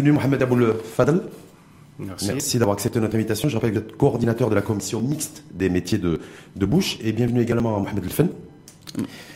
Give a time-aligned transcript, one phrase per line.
[0.00, 1.20] Bienvenue Mohamed Aboul Fadl.
[1.98, 2.28] Merci.
[2.28, 3.50] Merci d'avoir accepté notre invitation.
[3.50, 6.20] Je rappelle que vous êtes coordinateur de la commission mixte des métiers de,
[6.56, 6.96] de bouche.
[7.02, 8.30] Et bienvenue également à Mohamed Elfen,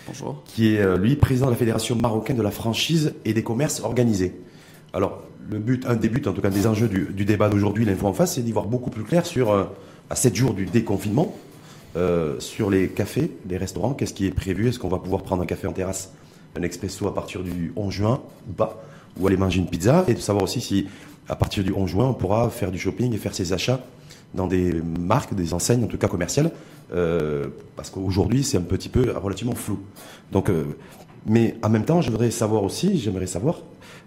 [0.07, 0.43] Bonjour.
[0.47, 3.81] qui est euh, lui président de la Fédération marocaine de la franchise et des commerces
[3.81, 4.41] organisés.
[4.95, 7.85] Alors, le but, un des buts, en tout cas des enjeux du, du débat d'aujourd'hui,
[7.85, 9.65] l'info en face, c'est d'y voir beaucoup plus clair sur, euh,
[10.09, 11.37] à 7 jours du déconfinement,
[11.97, 15.43] euh, sur les cafés, les restaurants, qu'est-ce qui est prévu, est-ce qu'on va pouvoir prendre
[15.43, 16.15] un café en terrasse,
[16.57, 18.83] un expresso à partir du 11 juin ou pas,
[19.19, 20.87] ou aller manger une pizza, et de savoir aussi si,
[21.29, 23.81] à partir du 11 juin, on pourra faire du shopping et faire ses achats
[24.35, 26.51] dans des marques, des enseignes, en tout cas commerciales,
[26.93, 27.47] euh,
[27.77, 29.79] parce qu'aujourd'hui, c'est un petit peu relativement flou.
[30.33, 30.65] Donc, euh,
[31.27, 33.63] mais en même temps, je voudrais savoir aussi, j'aimerais savoir,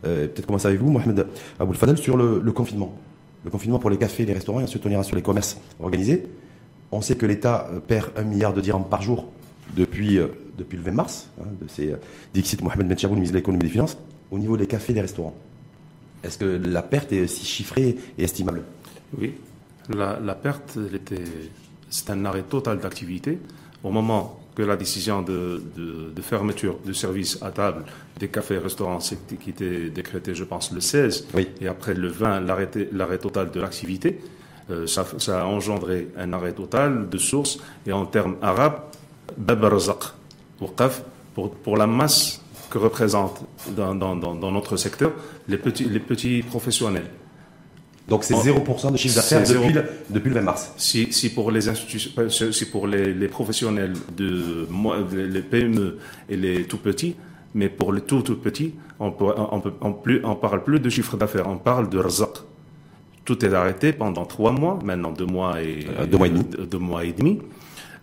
[0.06, 1.28] euh, peut-être commencer avec vous, Mohamed
[1.60, 2.94] Aboul Fadel, sur le, confinement.
[3.46, 6.28] Le confinement pour les cafés, les restaurants, et ensuite on ira sur les commerces organisés.
[6.92, 9.32] On sait que l'État perd un milliard de dirhams par jour
[9.76, 10.20] depuis,
[10.58, 11.96] depuis le 20 mars, hein, de ces
[12.34, 13.98] Dixit Mohamed Benchaboul, ministre de l'économie et des finances,
[14.32, 15.36] au niveau des cafés et des restaurants.
[16.24, 18.64] Est-ce que la perte est si chiffrée et estimable?
[19.18, 19.34] Oui,
[19.90, 20.78] la, la perte,
[21.90, 23.40] c'est un arrêt total d'activité.
[23.84, 27.86] Au moment que la décision de, de, de fermeture du service à table
[28.20, 28.98] des cafés et restaurants
[29.40, 31.48] qui était décrétée, je pense, le 16, Oui.
[31.62, 32.40] et après le 20,
[32.92, 34.20] l'arrêt total de l'activité,
[34.72, 38.80] euh, ça, ça a engendré un arrêt total de source, et en termes arabes,
[39.38, 40.00] bab razaq,
[40.60, 41.04] waqaf,
[41.36, 43.44] pour, pour la masse que représentent
[43.76, 45.12] dans, dans, dans, notre secteur
[45.48, 47.10] les petits, les petits professionnels.
[48.08, 48.40] Donc c'est Oh.
[48.42, 49.76] 0% de chiffre d'affaires depuis,
[50.10, 50.72] depuis le 20 mars.
[50.78, 54.68] Si, si pour les institutions, euh, si pour les, les professionnels de
[55.14, 55.98] les PME
[56.30, 57.16] et les tout petits,
[57.54, 60.80] mais pour les tout tout petits, on peut, on peut, on plus, on parle plus
[60.80, 62.30] de chiffre d'affaires, on parle de rzaq.
[63.26, 66.44] Tout est arrêté pendant trois mois, maintenant deux mois et Euh, deux mois et demi.
[66.46, 67.42] deux, deux mois et demi.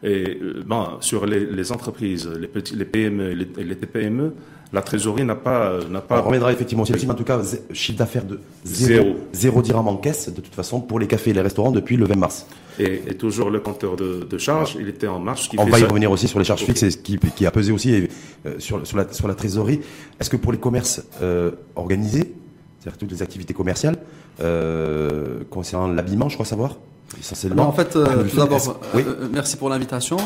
[0.05, 0.62] Et euh,
[1.00, 4.32] sur les, les entreprises, les petits, les PME et les, les TPME,
[4.72, 6.20] la trésorerie n'a pas, n'a pas.
[6.20, 9.04] On reviendra effectivement en tout cas, zé- chiffre d'affaires de Zéro.
[9.04, 11.97] 0, 0 dirham en caisse, de toute façon, pour les cafés et les restaurants depuis
[11.97, 12.47] le 20 mars.
[12.81, 15.48] Et, et toujours le compteur de, de charge, il était en marche.
[15.48, 17.19] qui On fait va y ça- revenir aussi sur les charges fixes et ce qui,
[17.19, 18.09] qui a pesé aussi
[18.47, 19.81] euh, sur, sur, la, sur la trésorerie.
[20.21, 22.34] Est-ce que pour les commerces euh, organisés,
[22.81, 23.97] c'est-à-dire toutes les activités commerciales,
[24.41, 26.76] euh, concernant l'habillement, je crois savoir,
[27.20, 27.62] essentiellement.
[27.64, 29.02] Non, en fait, euh, tout d'abord, Est-ce- oui.
[29.06, 30.16] euh, euh, merci pour l'invitation.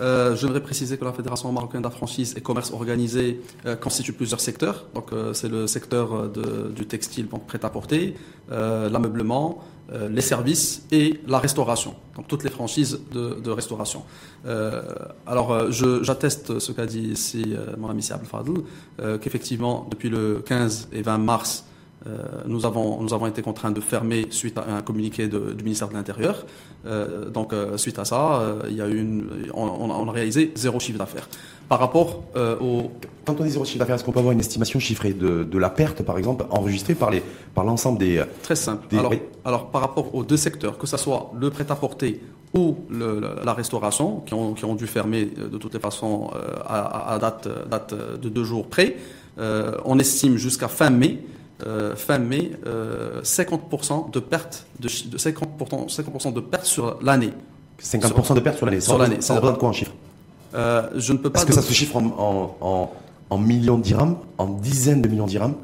[0.00, 4.12] Euh, J'aimerais préciser que la Fédération marocaine de la franchise et commerce organisé euh, constitue
[4.12, 4.86] plusieurs secteurs.
[4.94, 8.14] Donc, euh, c'est le secteur euh, de- du textile, donc prêt-à-porter,
[8.50, 9.58] euh, l'ameublement,
[9.92, 11.94] euh, les services et la restauration.
[12.16, 14.02] Donc, toutes les franchises de, de restauration.
[14.46, 14.82] Euh,
[15.26, 15.70] alors, euh,
[16.02, 18.52] j'atteste ce qu'a dit ici euh, mon ami Si Abdel Fadl,
[19.00, 21.73] euh, qu'effectivement, depuis le 15 et 20 mars, euh,
[22.46, 25.88] nous, avons, nous avons été contraints de fermer suite à un communiqué de- du ministère
[25.88, 26.44] de l'Intérieur.
[26.86, 30.52] Euh, donc, euh, suite à ça, euh, il y a une, on, on a- réalisé
[30.54, 31.28] zéro chiffre d'affaires.
[31.68, 32.90] Par rapport euh, au.
[33.24, 35.58] Quand on dit zéro chiffre d'affaires, est-ce qu'on peut avoir une estimation chiffrée de, de
[35.58, 37.22] la perte, par exemple, enregistrée par les
[37.54, 38.18] par l'ensemble des.
[38.18, 38.86] euh, Très simple.
[38.90, 39.12] Des- alors,
[39.46, 42.20] alors, par rapport aux deux secteurs, que ce soit le prêt-à-porter
[42.52, 46.30] ou le- la restauration, qui ont, qui ont dû fermer euh, de toutes les façons
[46.34, 48.96] euh, à, à date, euh, date euh, de deux jours près,
[49.38, 51.18] euh, on estime jusqu'à fin mai,
[51.66, 56.98] euh, fin mai, euh, 50% de pertes de, chi- de 50%, 50% de pertes sur
[57.02, 57.32] l'année.
[57.82, 58.80] 50% de perte sur l'année.
[58.80, 59.92] Sur Ça l'année, Ça représente quoi en chiffres
[60.54, 61.38] Euh, je ne peux pas.
[61.40, 62.90] Est-ce que ça se chiffre en, en, en,
[63.30, 65.54] en millions de dirhams, en dizaines de millions de dirhams?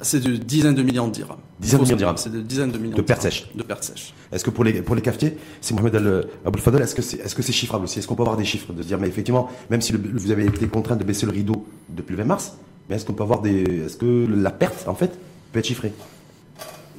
[0.00, 1.36] C'est de dizaines de millions de dirhams.
[1.58, 2.16] Dizaines de millions de dirhams.
[2.16, 3.50] C'est de dizaines de millions De pertes sèches.
[3.54, 4.14] De pertes sèches.
[4.30, 7.16] Est-ce que pour les, pour les cafetiers, c'est Mohamed Al- Aboul Fadel, est-ce que c'est
[7.18, 7.98] est -ce c'est chiffrable aussi?
[7.98, 10.30] Est-ce qu'on peut avoir des chiffres De se dire, mais effectivement, même si le- vous
[10.30, 12.52] avez été contraint de baisser le rideau depuis le 20 mars,
[12.88, 13.58] mais est-ce qu'on peut avoir des.
[13.86, 15.12] Est-ce que la perte, en fait,
[15.52, 15.92] peut être chiffrée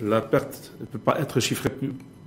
[0.01, 1.71] La perte ne peut pas être chiffrée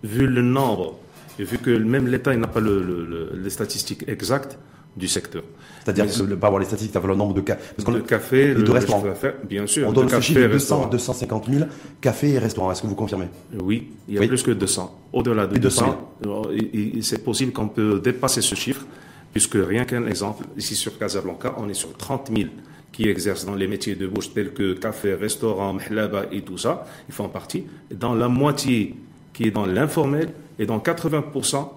[0.05, 0.99] vu le nombre
[1.39, 4.59] et vu que même l'État n'a pas le- le- le- les statistiques exactes
[4.95, 5.43] du secteur.
[5.83, 7.57] C'est-à-dire que ne pas avoir les statistiques, avoir le nombre de cas.
[7.57, 9.03] Parce qu'on café, et le, de le restaurants.
[9.49, 9.89] bien sûr.
[9.89, 10.87] on donne ce chiffre de 200, restaurants.
[10.89, 11.65] 250 000
[12.03, 12.71] cafés et restaurants.
[12.71, 13.29] Est-ce que vous confirmez?
[13.63, 14.29] Oui, il y a Oui.
[14.29, 14.95] plus que 200.
[15.15, 18.85] Au-delà de Et 200 200, alors, il- il- c'est possible qu'on peut dépasser ce chiffre,
[19.33, 22.51] puisque rien qu'un exemple, ici sur Casablanca, on est sur 30 000
[22.93, 26.85] qui exercent dans les métiers de bouche tels que café, restaurant, mhlaba et tout ça,
[27.09, 27.65] ils font partie.
[27.91, 28.95] Dans la moitié
[29.33, 30.29] qui est dans l'informel,
[30.59, 31.69] et dans 80%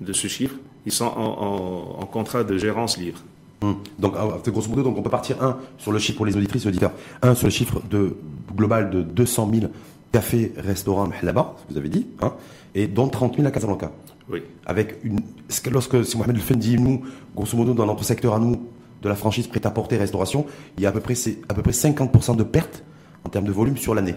[0.00, 0.54] de ce chiffre,
[0.86, 3.18] ils sont en, en- en contrat de gérance libre.
[3.62, 3.76] Hum.
[3.98, 6.64] Donc, ah, grosso modo, donc on peut partir un sur le chiffre pour les auditrices
[6.64, 6.92] et auditeurs,
[7.22, 8.14] un sur le chiffre de
[8.56, 9.66] global de 200 000
[10.12, 12.32] cafés, restaurants, là-bas, vous avez dit, hein,
[12.74, 13.90] et dont 30 000 à Casablanca.
[14.30, 14.42] Oui.
[14.66, 15.20] Avec une,
[15.62, 17.02] que lorsque si Mohamed El dit nous,
[17.34, 18.68] grosso modo, dans notre secteur à nous,
[19.02, 20.46] de la franchise prêt-à-porter restauration,
[20.78, 22.84] il y a à peu près, c'est à peu près 50% de pertes
[23.24, 24.14] en termes de volume sur l'année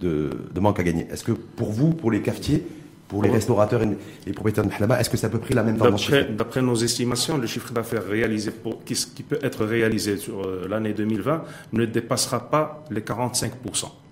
[0.00, 1.06] de, de manque à gagner.
[1.10, 2.66] Est-ce que pour vous, pour les cafetiers,
[3.08, 3.88] pour les restaurateurs et
[4.26, 6.74] les propriétaires de Mahlaba, est-ce que c'est à peu près la même tendance d'après nos
[6.74, 11.44] estimations, le chiffre d'affaires réalisé pour, qui, qui peut être réalisé sur euh, l'année 2020
[11.74, 13.50] ne dépassera pas les 45%.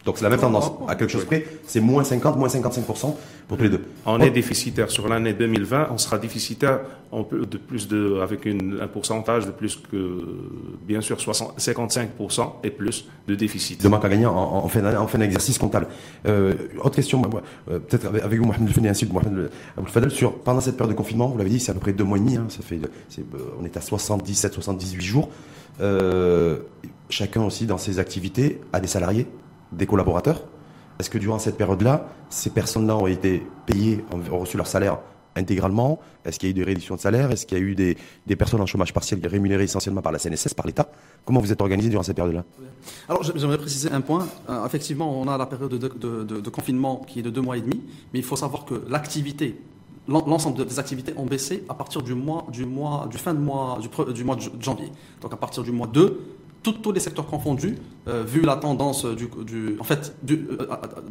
[0.05, 0.73] Donc c'est la même tendance.
[0.89, 3.15] À quelque chose près, c'est moins 50, moins 55%
[3.49, 3.85] pour tous les deux.
[4.07, 6.81] On est déficitaire sur l'année 2020, on sera déficitaire
[7.15, 10.21] on peut de plus de, avec une, un pourcentage de plus que,
[10.87, 13.83] bien sûr, 60, 55% et plus de déficit.
[13.83, 15.89] De manque à gagner en, en, fin, en fin d'exercice comptable.
[16.27, 17.21] Euh, autre question,
[17.71, 19.51] euh, peut-être avec vous, Mohamed Lefeni, ainsi que Mohamed
[19.89, 22.05] Fadel, sur, pendant cette période de confinement, vous l'avez dit, c'est à peu près deux
[22.05, 25.29] mois et demi, hein, ça fait, euh, on est à 77, 78 jours.
[25.83, 26.61] Euh,
[27.11, 29.27] chacun aussi dans ses activités a des salariés
[29.73, 30.43] des collaborateurs.
[30.99, 34.99] Est-ce que durant cette période-là, ces personnes-là ont été payées, ont reçu leur salaire
[35.35, 35.99] intégralement?
[36.25, 37.31] Est-ce qu'il y a eu des réductions de salaire?
[37.31, 37.97] Est-ce qu'il y a eu des,
[38.37, 40.91] personnes en chômage partiel rémunérées essentiellement par la CNSS, par l'État?
[41.25, 42.45] Comment vous êtes organisé durant cette période-là?
[43.09, 44.29] Alors j'aimerais préciser un point.
[44.49, 47.83] Euh, effectivement, on a la période de, confinement qui est de deux mois et demi,
[48.13, 49.59] mais il faut savoir que l'activité
[50.09, 53.79] l'ensemble des activités ont baissé à partir du mois du mois du fin de mois
[53.81, 54.91] du, du mois de janvier.
[55.21, 56.21] Donc à partir du mois 2,
[56.63, 57.77] tous les secteurs confondus,
[58.09, 60.67] euh, vu la tendance du, du en fait, du, euh,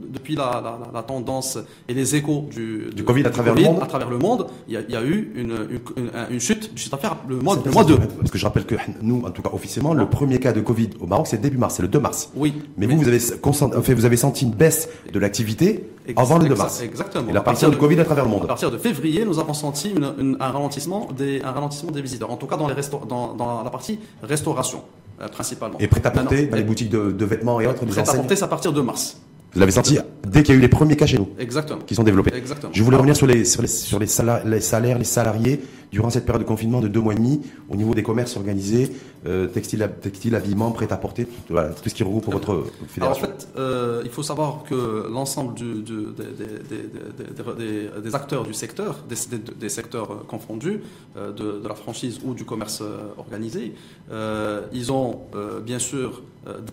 [0.09, 1.57] depuis la, la, la, tendance
[1.88, 3.80] et les échos du, du Covid, à, travers le monde.
[3.81, 6.74] à travers le monde, il y a, il y a eu une, une, une, chute
[6.74, 7.98] du chiffre d'affaires le mois, le mois 2.
[7.98, 10.89] Parce que je rappelle que nous, en tout cas officiellement, le premier cas de Covid
[11.00, 12.31] au Maroc, c'est début mars, c'est le 2 mars.
[12.36, 12.54] Oui.
[12.77, 16.56] Mais, vous, vous avez, fait, vous avez senti une baisse de l'activité avant le 2
[16.56, 16.81] mars.
[16.81, 17.31] Exactement.
[17.31, 18.44] Et à partir du Covid à travers le monde.
[18.44, 19.94] À partir de février, nous avons senti
[20.39, 22.31] un ralentissement des, un ralentissement des visiteurs.
[22.31, 22.75] En tout cas, dans, les
[23.07, 24.81] dans, dans la partie restauration.
[25.21, 25.77] Euh, principalement.
[25.79, 29.18] Et prêt-à-porter dans les boutiques de, vêtements et autres Prêt-à-porter, c'est à partir de mars.
[29.53, 31.29] Vous l'avez senti dès qu'il y a eu les premiers cas chez nous.
[31.38, 31.81] Exactement.
[31.85, 32.33] Qui sont développés.
[32.33, 32.71] Exactement.
[32.73, 36.09] Je voulais revenir sur les, sur les, sur les, salaires, les salaires, les salariés durant
[36.09, 38.91] cette période de confinement de deux mois et demi au niveau des commerces organisés,
[39.25, 43.25] euh, textile, textile, habillement, prêt-à-porter, tout, tout ce qui regroupe pour votre fédération.
[43.25, 49.03] en fait, euh, il faut savoir que l'ensemble du, du, des, des, acteurs du secteur,
[49.07, 50.81] des, secteurs confondus,
[51.17, 53.73] euh, de, de, la franchise ou du commerce euh, organisé,
[54.11, 55.21] euh, ils ont
[55.65, 56.21] bien sûr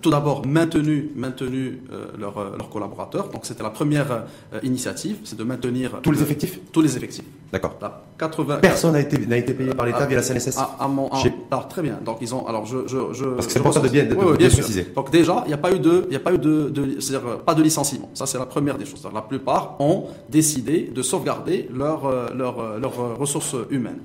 [0.00, 1.82] tout d'abord maintenu, maintenu
[2.18, 3.28] leurs leur collaborateurs.
[3.28, 4.24] Donc c'était la première
[4.62, 6.60] initiative, c'est de maintenir tous les effectifs?
[6.72, 7.24] Tous les effectifs.
[7.52, 7.78] D'accord.
[8.18, 8.58] 80.
[8.60, 10.58] Personne n'a été, été payé par l'État via la CNSS.
[10.58, 11.08] À, à mon,
[11.50, 11.98] alors très bien.
[12.04, 12.46] Donc ils ont.
[12.46, 12.86] Alors je.
[12.86, 14.86] je, je Parce que c'est important de bien, de, oui, bien préciser.
[14.94, 17.38] Donc déjà, il n'y a pas eu de, il a pas eu de, de c'est-à-dire
[17.38, 18.10] pas de licenciement.
[18.14, 19.06] Ça c'est la première des choses.
[19.14, 24.00] La plupart ont décidé de sauvegarder leurs leur, leur ressources humaines.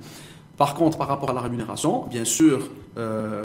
[0.56, 3.42] Par contre, par rapport à la rémunération, bien sûr, euh,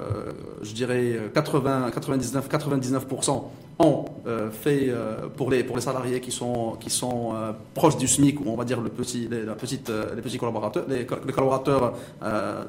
[0.62, 3.44] je dirais 80, 99, 99%
[3.80, 7.98] ont euh, fait euh, pour les pour les salariés qui sont qui sont euh, proches
[7.98, 11.94] du SMIC ou on va dire les, la petite euh, les petits collaborateurs les, collaborateurs
[12.22, 12.64] euh,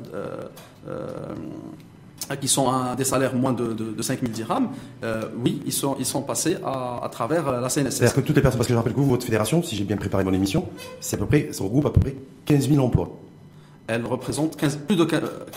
[2.40, 4.68] qui sont à des salaires moins de, de, de 5 000 dirhams,
[5.42, 7.96] oui, ils sont, ils sont passés à, à travers la CNSS.
[7.96, 9.82] C'est-à-dire que toutes les personnes, parce que je rappelle que vous, votre fédération, si j'ai
[9.82, 10.68] bien préparé mon émission,
[11.00, 12.14] c'est à peu près, ça regroupe à peu près
[12.44, 13.10] 15 000 emplois
[13.90, 15.04] elle représente 15, plus, de,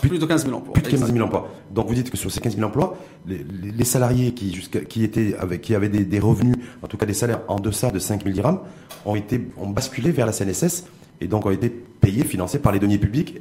[0.00, 0.72] plus de 15 000 emplois.
[0.72, 1.48] Plus de 15 000 emplois.
[1.70, 2.96] Donc vous dites que sur ces 15 000 emplois,
[3.26, 7.06] les, les salariés qui, qui, étaient avec, qui avaient des, des, revenus, en tout cas
[7.06, 8.60] des salaires en deçà de 5 000 dirhams,
[9.04, 10.84] ont, été, ont basculé vers la CNSS
[11.20, 13.40] et donc ont été payés, financés par les deniers publics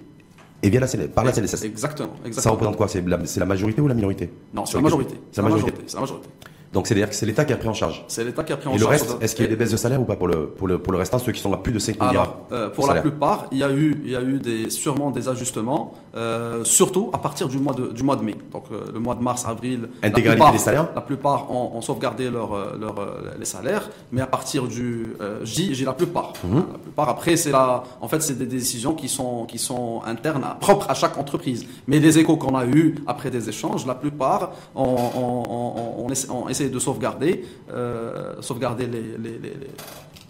[0.62, 1.63] et via la, par la CNSS.
[1.63, 2.13] Exactement.
[2.25, 2.31] exactement.
[2.31, 2.88] Ça représente quoi?
[2.88, 4.30] C'est la, la, majorité ou la minorité?
[4.54, 5.16] Non, c'est la majorité.
[5.31, 5.74] C'est la majorité.
[5.88, 6.30] C'est la majorité.
[6.73, 8.03] Donc c'est-à-dire que c'est l'État qui a pris en charge.
[8.07, 8.81] C'est l'État qui a pris en charge.
[8.81, 10.47] Et le reste, est-ce qu'il y a des baisses de salaire ou pas pour le,
[10.47, 12.87] pour le, pour le restant, ceux qui sont à plus de 5 milliards euh, Pour
[12.87, 16.63] la plupart, il y a eu, il y a eu des, sûrement des ajustements, euh,
[16.63, 18.35] surtout à partir du mois de, du mois de mai.
[18.51, 19.89] Donc euh, le mois de mars, avril.
[20.01, 22.95] Intégralité la plupart, des salaires La plupart ont, ont sauvegardé leur, euh, leur,
[23.37, 25.07] les salaires, mais à partir du.
[25.21, 26.33] Euh, j'ai la plupart.
[26.44, 26.63] Mhm.
[26.71, 27.09] La plupart.
[27.09, 30.94] Après, c'est la, en fait, c'est des décisions qui sont, qui sont internes, propres à
[30.95, 31.65] chaque entreprise.
[31.87, 36.49] Mais les échos qu'on a eus après des échanges, la plupart ont, ont, ont, ont
[36.49, 39.67] essayé de sauvegarder euh, sauvegarder les, les, les, les...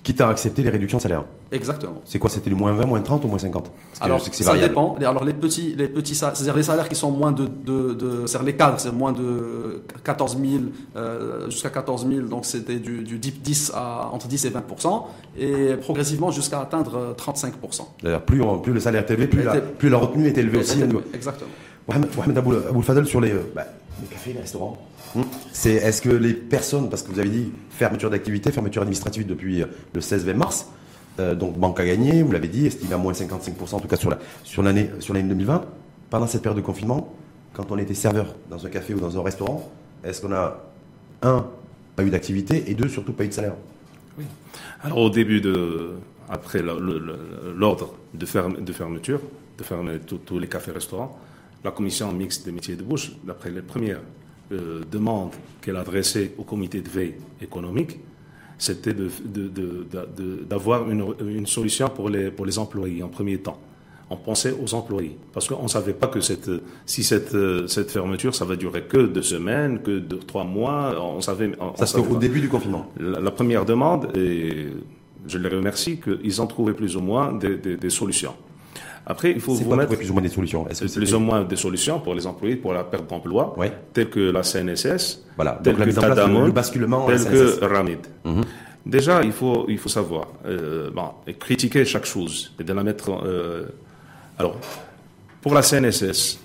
[0.03, 1.23] Quitte à accepter les réductions de salaire.
[1.49, 2.01] Exactement.
[2.03, 3.71] C'est quoi C'était le moins 20, moins 30 ou moins 50
[4.01, 4.97] Alors, ça dépend.
[4.99, 7.45] Alors, les petits, les petits c'est-à-dire les salaires qui sont moins de.
[7.45, 10.63] de, de c'est-à-dire les cadres, c'est moins de 14 000
[10.97, 14.63] euh, jusqu'à 14 000, donc c'était du, du 10 à, entre 10 et 20
[15.37, 17.53] et progressivement jusqu'à atteindre 35
[18.01, 20.83] D'ailleurs, plus, plus le salaire est élevé, plus, la, plus la retenue est élevée aussi.
[21.13, 21.49] Exactement.
[21.87, 23.65] Mohamed, Mohamed Fadel sur les, euh, bah,
[24.01, 24.77] les cafés, les restaurants.
[25.51, 29.61] C'est est-ce que les personnes, parce que vous avez dit fermeture d'activité, fermeture administrative depuis
[29.61, 30.67] euh, le 16-20 mars,
[31.19, 33.97] euh, donc banque à gagner, vous l'avez dit, estimé à moins 55% en tout cas
[33.97, 35.65] sur la sur l'année sur l'année 2020.
[36.09, 37.13] Pendant cette période de confinement,
[37.53, 39.71] quand on était serveur dans un café ou dans un restaurant,
[40.03, 40.59] est-ce qu'on a
[41.21, 41.45] un
[41.95, 43.55] pas eu d'activité et deux surtout pas eu de salaire?
[44.17, 44.25] Oui.
[44.83, 45.91] Alors au début de
[46.29, 49.19] après l'ordre de, ferme, de fermeture,
[49.57, 51.19] de fermer tous les cafés-restaurants,
[51.63, 54.01] la commission mixte des métiers de bouche, d'après les premières
[54.51, 57.99] euh, demande qu'elle adressait au comité de veille économique,
[58.57, 58.93] c'était
[60.49, 63.59] d'avoir une, une, solution pour les, pour les employés en premier temps.
[64.09, 65.17] on pensait aux employés.
[65.33, 66.51] Parce qu'on ne savait pas que cette,
[66.85, 67.35] si cette,
[67.67, 70.95] cette fermeture, ça va durer que deux semaines, que deux, trois mois.
[71.01, 71.51] On savait.
[71.59, 72.91] On, ça, c'était au début du confinement.
[72.99, 74.67] La, première demande, et
[75.27, 78.35] je les remercie, qu'ils ont trouvé plus ou moins des, des, des solutions.
[79.05, 80.67] Après, il faut vous mettre plus ou moins des solutions.
[80.69, 83.71] Est-ce que plus ou moins des solutions pour les employés pour la perte d'emploi, ouais.
[83.93, 85.59] telles que la CNSS, voilà.
[85.63, 87.99] telles que le basculement, telles que Ramid.
[88.23, 88.43] Mhm.
[88.85, 93.11] Déjà, il faut il faut savoir, euh, bon, critiquer chaque chose et de la mettre.
[93.25, 93.65] Euh,
[94.37, 94.57] alors,
[95.41, 96.39] pour la CNSS,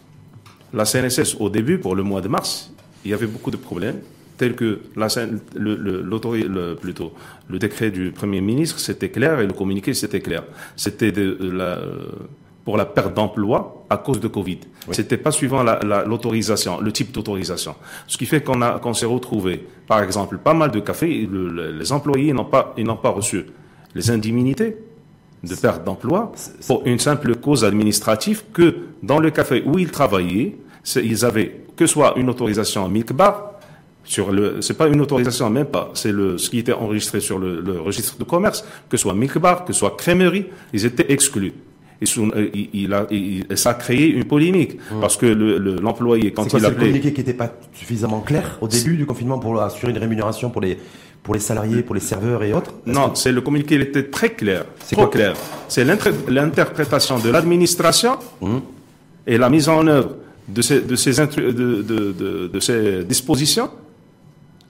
[0.72, 2.72] la CNSS au début, pour le mois de mars,
[3.04, 4.00] il y avait beaucoup de problèmes
[4.38, 5.08] tels que la,
[5.54, 7.12] le, le, plutôt,
[7.48, 10.44] le décret du Premier ministre, c'était clair, et le communiqué, c'était clair.
[10.76, 11.80] C'était de, la,
[12.68, 14.58] pour la perte d'emploi à cause de Covid.
[14.88, 15.62] Ce C'était pas suivant
[16.04, 17.74] l'autorisation, le type d'autorisation.
[18.06, 21.92] Ce qui fait qu'on a, qu'on s'est retrouvé, par exemple, pas mal de cafés, les
[21.92, 23.46] employés n'ont pas, ils n'ont pas reçu
[23.94, 24.76] les indemnités
[25.42, 26.32] de perte d'emploi
[26.66, 30.58] pour une simple cause administrative que dans le café où ils travaillaient,
[30.96, 33.60] ils avaient que soit une autorisation à MICBA,
[34.04, 37.38] sur le, c'est pas une autorisation, même pas, c'est le, ce qui était enregistré sur
[37.38, 41.10] le, le registre de commerce, que ce soit MICBA, que ce soit Crémerie, ils étaient
[41.10, 41.54] exclus.
[42.00, 43.06] Euh, il, a,
[43.56, 45.00] ça a créé une polémique mmh.
[45.00, 48.96] parce que l'employé le, quand il a communiqué qui n'était pas suffisamment clair au début
[48.96, 50.78] du confinement pour assurer une rémunération pour les
[51.24, 52.72] pour les salariés, pour les serveurs et autres?
[52.86, 55.34] Non, c'est le communiqué il était très clair, c'est trop clair.
[55.66, 55.84] C'est
[56.28, 58.58] l'interprétation de l'administration mmh.
[59.26, 60.14] et la mise en œuvre
[60.46, 63.70] de ces de ces de, de, de, ces dispositions.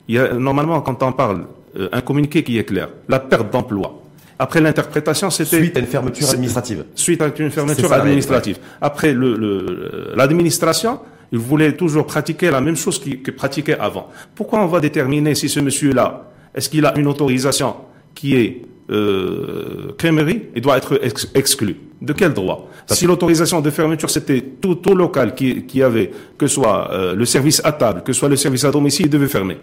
[0.08, 1.44] Il y a normalement quand on parle
[1.76, 4.00] euh, un communiqué qui est clair, la perte d'emploi
[4.38, 6.85] après l'interprétation, c'était suite à une fermeture administrative.
[6.95, 8.59] Suite à une fermeture administrative.
[8.80, 9.14] Après
[10.14, 10.99] l'administration, le,
[11.33, 14.09] il voulait toujours pratiquer la même chose qu'il que pratiquait avant.
[14.35, 17.75] Pourquoi on va déterminer si ce monsieur-là, est-ce qu'il a une autorisation
[18.14, 21.00] qui est euh, crémerie et doit être
[21.35, 21.76] exclu?
[22.00, 22.71] De quel droit?
[22.87, 27.25] Si l'autorisation de fermeture c'était tout, tout local qui, qui avait, que soit euh, le
[27.25, 29.59] service à table, que soit le service à domicile, il devait fermer.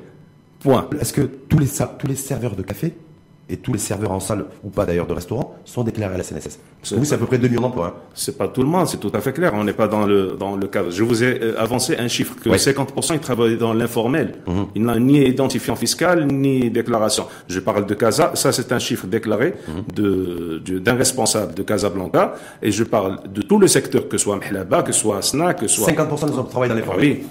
[0.59, 0.89] Point.
[0.99, 2.93] Est-ce que tous les, tous les serveurs de café
[3.47, 6.23] et tous les serveurs en salle, ou pas d'ailleurs de restaurant, sont déclarés à la
[6.23, 6.59] CNSS.
[6.91, 7.87] Vous, c'est à peu près 2 millions d'emplois.
[7.87, 8.09] Hein.
[8.13, 9.53] C'est pas tout le monde, c'est tout à fait clair.
[9.55, 10.91] On n'est pas dans le, dans le cadre.
[10.91, 14.35] Je vous ai euh, avancé un chiffre que 50% ils travaillent dans l'informel.
[14.47, 14.65] Mhm.
[14.75, 17.25] Ils n'ont ni identifiant fiscal, ni déclaration.
[17.47, 18.31] Je parle de Casa.
[18.35, 19.83] Ça, c'est un chiffre déclaré mhm.
[19.95, 22.35] de, d'un responsable de Casablanca.
[22.61, 25.53] Et je parle de tout le secteur, que ce soit Mhlaba, que ce soit Asna,
[25.53, 25.91] que ce soit...
[25.91, 27.17] 50% des travaillent dans l'informel.
[27.19, 27.23] Oui.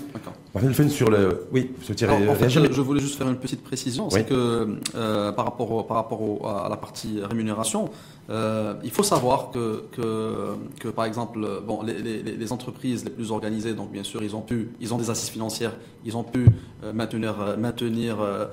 [0.89, 1.47] Sur le...
[1.53, 5.47] Oui, je, en fait, je, voulais juste faire une petite précision, c'est que euh, par
[5.47, 7.91] rapport, par rapport à la partie rémunération,
[8.31, 13.11] euh, il faut savoir que, que, que par exemple, bon, les, les, les, entreprises les
[13.11, 15.73] plus organisées, donc bien sûr, ils ont pu, ils ont des assises financières,
[16.07, 16.47] ils ont pu
[16.85, 18.47] euh, maintenir, euh, maintenir, euh,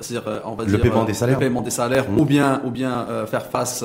[0.00, 2.18] c'est-à-dire, on va le dire, paiement des salaires, le paiement des salaires, mmh.
[2.18, 3.84] ou bien, ou bien faire face,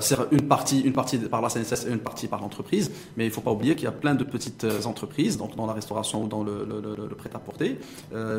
[0.00, 2.90] c'est une partie, une partie par la CNSS et une partie par l'entreprise.
[3.16, 5.66] Mais il ne faut pas oublier qu'il y a plein de petites entreprises, donc dans
[5.66, 7.78] la restauration ou dans le, le, le, le prêt-à-porter.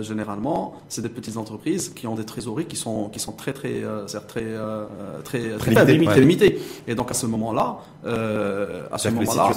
[0.02, 3.82] généralement, c'est des petites entreprises qui ont des trésoreries qui sont, qui sont très, très,
[4.08, 4.54] très, très,
[5.24, 6.60] très, très limité, limité.
[6.88, 9.52] Et donc à ce moment-là, euh, à ce moment-là,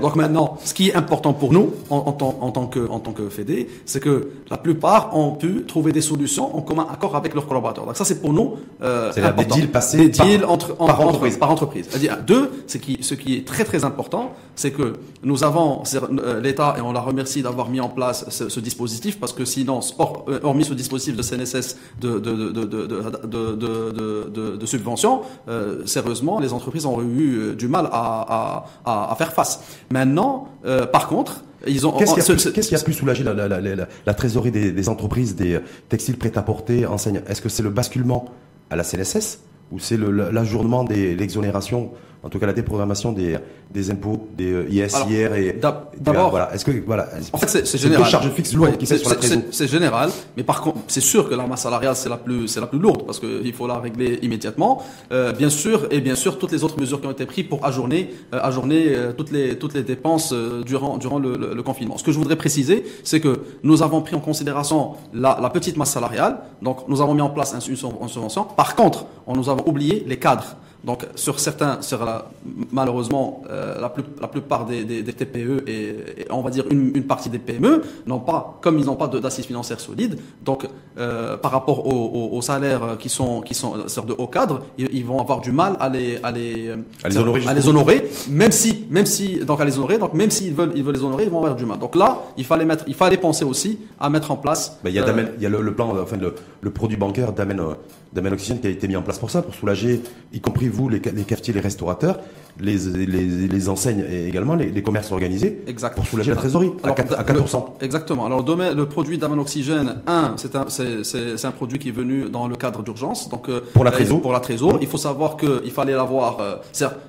[0.00, 3.12] Donc maintenant, ce qui est important pour nous en, en, en tant que en tant
[3.12, 7.34] que Fédé, c'est que la plupart ont pu trouver des solutions en commun accord avec
[7.34, 7.86] leurs collaborateurs.
[7.86, 11.00] Donc ça c'est pour nous euh, c'est des deals passés des deals par, entre, par
[11.00, 11.36] entreprise.
[11.36, 11.86] Par entreprise.
[11.88, 16.40] C'est-à-dire deux, c'est qui ce qui est très très important, c'est que nous avons euh,
[16.40, 19.80] l'État et on la remercie d'avoir mis en place ce, ce, dispositif parce que sinon,
[19.98, 22.86] hors, euh, hormis ce dispositif de CNSS de de de de de,
[23.24, 28.64] de, de, de, de subvention, euh, sérieusement, les entreprises ont eu euh, du mal à,
[28.84, 29.60] à, à, faire face.
[29.90, 31.92] Maintenant, euh, par contre, ils ont.
[31.92, 33.60] Qu'est-ce qui, a, pu soulager la, la, la,
[34.06, 37.22] la trésorerie des, des, entreprises, des textiles prêt-à-porter, enseignes?
[37.28, 38.26] Est-ce que c'est le basculement
[38.70, 41.90] à la CNSS ou c'est l'ajournement de l'exonération
[42.28, 43.38] en tout cas la déprogrammation des,
[43.70, 45.58] des impôts, des euh, IS, IR et
[45.98, 46.52] d'abord voilà.
[46.52, 48.04] Est-ce que voilà En fait, c'est général.
[48.04, 49.16] Une charge fixe lourde qui sur la
[49.50, 52.60] C'est général, mais par contre, c'est sûr que la masse salariale c'est la plus c'est
[52.60, 54.82] la plus lourde parce qu'il faut la régler immédiatement.
[55.10, 57.64] Euh, bien sûr et bien sûr toutes les autres mesures qui ont été prises pour
[57.64, 60.34] ajourner euh, ajourner euh, toutes les toutes les dépenses
[60.66, 61.96] durant durant le, le, confinement.
[61.96, 65.78] Ce que je voudrais préciser, c'est que nous avons pris en considération la, la petite
[65.78, 68.44] masse salariale, donc nous avons mis en place une subvention.
[68.44, 70.56] Par contre, on nous avons oublié les cadres.
[70.84, 72.30] Donc sur certains, sur la,
[72.70, 75.96] malheureusement, euh, la, plus, la, plupart des, des, des TPE et,
[76.30, 79.46] on va dire une, une, partie des PME n'ont pas, comme ils n'ont pas d'assises
[79.46, 80.68] financières solides, donc
[80.98, 85.04] euh, par rapport aux, aux, salaires qui sont qui sont sur de hauts cadres, ils,
[85.04, 86.70] vont avoir du mal à les à les,
[87.02, 90.14] à les honorer, à les honorer, même si même si donc à les honorer, donc
[90.14, 91.80] même s'ils veulent ils veulent les honorer, ils vont avoir du mal.
[91.80, 94.78] Donc là, il fallait mettre, il fallait penser aussi à mettre en place.
[94.84, 97.32] il y a, euh, il y a le, le, plan, enfin le, le produit bancaire
[97.32, 97.58] d'Amen
[98.16, 100.00] a été mis en place pour ça, pour soulager,
[100.32, 102.20] y compris vous, les, les cafetiers, les restaurateurs.
[102.60, 105.94] Les, les, les enseignes et également les, les commerces organisés Exact.
[105.94, 107.64] pour soulager la trésorerie à, Alors, 4, à le- 4%.
[107.80, 108.26] exactement.
[108.26, 111.92] Alors, le, domaine, le produit d'Aman Oxygène, un, c'est un, c'est, un produit qui est
[111.92, 113.28] venu dans le cadre d'urgence.
[113.28, 114.20] Donc, euh, Pour la trésor.
[114.20, 114.78] Pour la trésor.
[114.80, 116.40] Il faut savoir qu'il fallait l'avoir.
[116.40, 116.56] euh,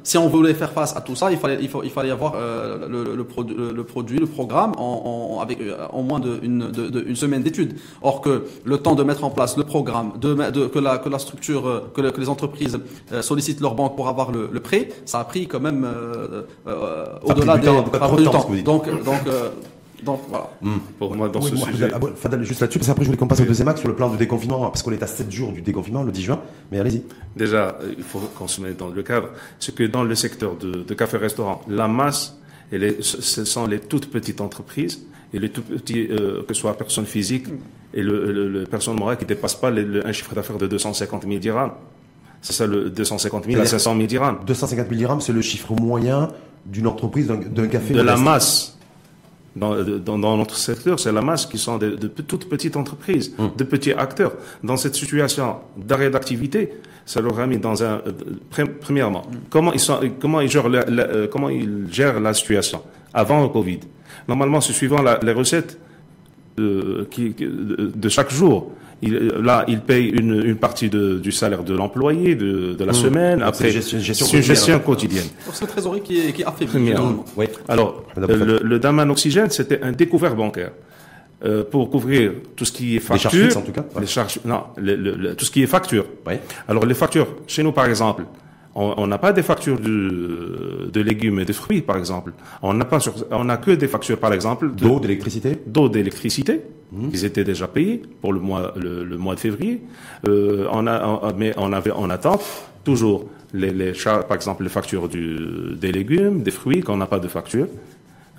[0.04, 2.34] si on voulait faire face à tout ça, il fallait, il faut, il fallait avoir
[2.36, 5.60] euh, le, le, le produ- le- le produit, le programme en, en, avec
[5.92, 7.76] en moins de une, de, de- une semaine d'études.
[8.02, 10.34] Or que le temps de mettre en place le programme, de,
[10.68, 12.78] que la que la structure, que, le- que les entreprises
[13.22, 17.06] sollicitent leur banque pour avoir le, le prêt, ça a pris quand même euh, euh,
[17.24, 18.50] au-delà du des temps, du temps.
[18.64, 19.50] Donc donc euh,
[20.04, 20.50] donc voilà.
[20.98, 21.90] Pour moi, dans Oui, ce moi, sujet.
[22.00, 23.96] bon, Fadel, juste là-dessus, parce qu'après je voulais qu'on passe au deuxième axe sur le
[23.96, 26.40] plan de déconfinement, parce qu'on est à 7 jours du déconfinement, le 10 juin,
[26.72, 27.04] mais allez-y.
[27.36, 29.28] Déjà, il faut qu'on se mette dans le cadre.
[29.60, 32.38] C'est que dans le secteur de, de café-restaurant, la masse,
[32.72, 36.62] elle est- ce sont les toutes petites entreprises et les tout petits, euh, que ce
[36.62, 37.48] soit personnes physiques
[37.94, 40.68] et le, le, le personne morale qui ne dépasse pas le- un chiffre d'affaires de
[40.68, 41.72] 250 000 dirhams.
[42.42, 44.38] C'est ça, le 250 000 à C'est-à-dire- 500 000 dirhams.
[44.48, 46.30] 250 000 dirhams, c'est le chiffre moyen
[46.66, 47.94] d'une entreprise, d'un café.
[47.94, 48.76] De la masse.
[49.56, 53.34] Dans, dans, dans notre secteur, c'est la masse qui sont de, de toutes petites entreprises,
[53.58, 54.34] de petits acteurs.
[54.64, 56.72] Dans cette situation d'arrêt d'activité,
[57.06, 57.96] ça leur a mis dans un.
[58.06, 58.12] euh,
[58.54, 62.34] pre- Premièrement, comment ils sont, comment ils gèrent la, la- euh, comment ils gèrent la
[62.34, 62.82] situation
[63.14, 63.80] avant le Covid.
[64.28, 65.80] Normalement, c'est suivant la- les recettes
[66.60, 68.72] euh, qui, qui- de, de chaque jour.
[69.02, 69.14] Il,
[69.44, 73.40] là, ils payent une, une partie de- du salaire de l'employé de, de la semaine.
[73.40, 76.34] Donc, Après, c'est une gestion- une gestion c'est une quotidienne, c'est la trésorerie qui est,
[76.34, 76.94] qui est affaiblie.
[77.38, 77.46] Oui.
[77.70, 80.72] Alors, euh, le, le Daman Oxygène, c'était un découvert bancaire
[81.46, 83.44] euh, pour couvrir tout ce qui est charges facture.
[83.44, 83.86] fixes, en tout cas.
[84.02, 86.06] Les charges, non, le- le- le- tout ce qui est facture.
[86.28, 86.34] Oui.
[86.68, 88.24] Alors, les factures, chez nous, par exemple,
[88.76, 92.34] on n'a pas des factures de, de légumes et de fruits, par exemple.
[92.62, 95.58] On n'a pas, sur- on n'a que des factures, par exemple, de- D'eau, d'électricité.
[95.66, 96.62] d'eau, d'électricité.
[97.14, 99.82] Ils étaient déjà payés pour le mois, le, le mois de février.
[100.28, 102.42] Euh, on a, on- mais on avait en attente
[102.84, 103.92] toujours les, les
[104.28, 105.38] par exemple, les factures du,
[105.76, 107.68] des légumes, des fruits, qu'on n'a pas de facture.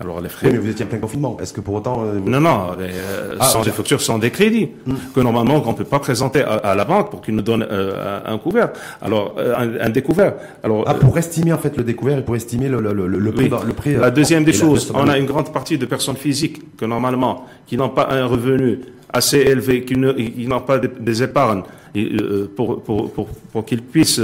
[0.00, 0.46] Alors, les frais.
[0.46, 1.36] Oui, mais vous étiez en plein confinement.
[1.42, 2.02] Est-ce que pour autant.
[2.04, 4.70] euh, Non, non, les, euh, Ah, sont des factures, sont des crédits
[5.14, 8.18] que normalement qu'on peut pas présenter à, à la banque pour qu'ils nous donnent euh,
[8.24, 8.70] un, couvert.
[9.02, 10.34] Alors euh, un, un découvert.
[10.62, 13.32] Alors Ah, pour estimer en fait le découvert et pour estimer le, le, le, le
[13.32, 13.50] prix.
[13.52, 13.58] oui.
[13.66, 16.16] le prix La euh, deuxième des la choses, on a une grande partie de personnes
[16.16, 18.80] physiques que normalement, qui n'ont pas un revenu
[19.12, 21.62] assez élevé, qui n'ont pas des, des épargnes
[21.96, 24.20] euh, pour, pour, pour, pour qu'ils puissent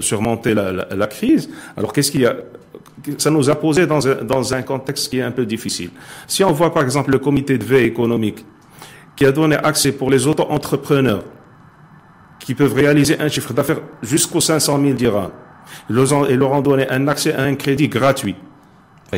[0.00, 1.50] surmonter la, la, la crise.
[1.76, 2.36] Alors qu'est-ce qu'il y a?
[3.18, 5.90] Ça nous a posé dans un, dans un contexte qui est un peu difficile.
[6.26, 8.44] Si on voit par exemple le comité de veille économique
[9.16, 11.24] qui a donné accès pour les auto-entrepreneurs
[12.40, 15.30] qui peuvent réaliser un chiffre d'affaires jusqu'aux 500 000 dirhams,
[15.90, 18.36] ils leur ont- donné un accès à un crédit gratuit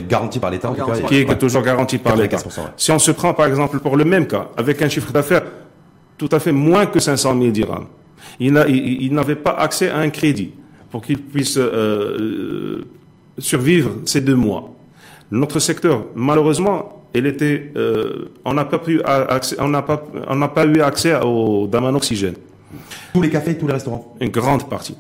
[0.09, 0.87] garanti par l'État en tout cas.
[0.87, 1.38] Garanti et- qui est ouais.
[1.38, 2.37] toujours garanti par l'État.
[2.37, 2.69] 95%, ouais.
[2.77, 5.43] Si on se prend par exemple pour le même cas, avec un chiffre d'affaires
[6.16, 7.87] tout à fait moins que 500 000 dirhams,
[8.38, 8.53] il
[9.12, 10.53] n'avait pas accès à un crédit
[10.90, 12.85] pour qu'il puisse euh, euh,
[13.38, 14.75] survivre ces deux mois.
[15.31, 20.05] Notre secteur, malheureusement, il était, euh, on n'a pas pu a- accès, on n'a pas,
[20.29, 22.35] on n'a pas eu accès au Daman Oxygène,
[23.12, 24.14] Tous les cafés, tous les restaurants.
[24.21, 24.97] une grande partie.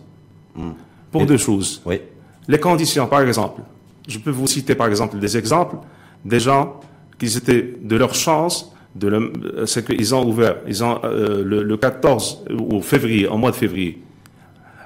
[1.12, 1.80] Pour Et- deux choses.
[1.86, 2.00] Oui.
[2.48, 3.62] Les conditions, par exemple.
[4.08, 5.76] Je peux vous citer, par exemple, des exemples
[6.24, 6.80] des gens
[7.18, 9.32] qui étaient de leur chance, de
[9.66, 13.56] c'est qu'ils ont ouvert, ils ont euh, le, le 14 ou février, en mois de
[13.56, 14.02] février.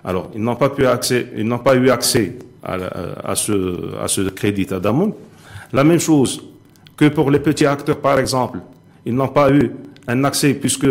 [0.04, 4.22] Alors, ils n'ont pas pu accès, ils n'ont pas eu accès à, ce, à ce
[4.30, 5.12] crédit à Damoun.
[5.72, 6.42] La même chose
[6.96, 8.58] que pour les petits acteurs, par exemple,
[9.04, 9.70] ils n'ont pas eu
[10.06, 10.86] un accès puisque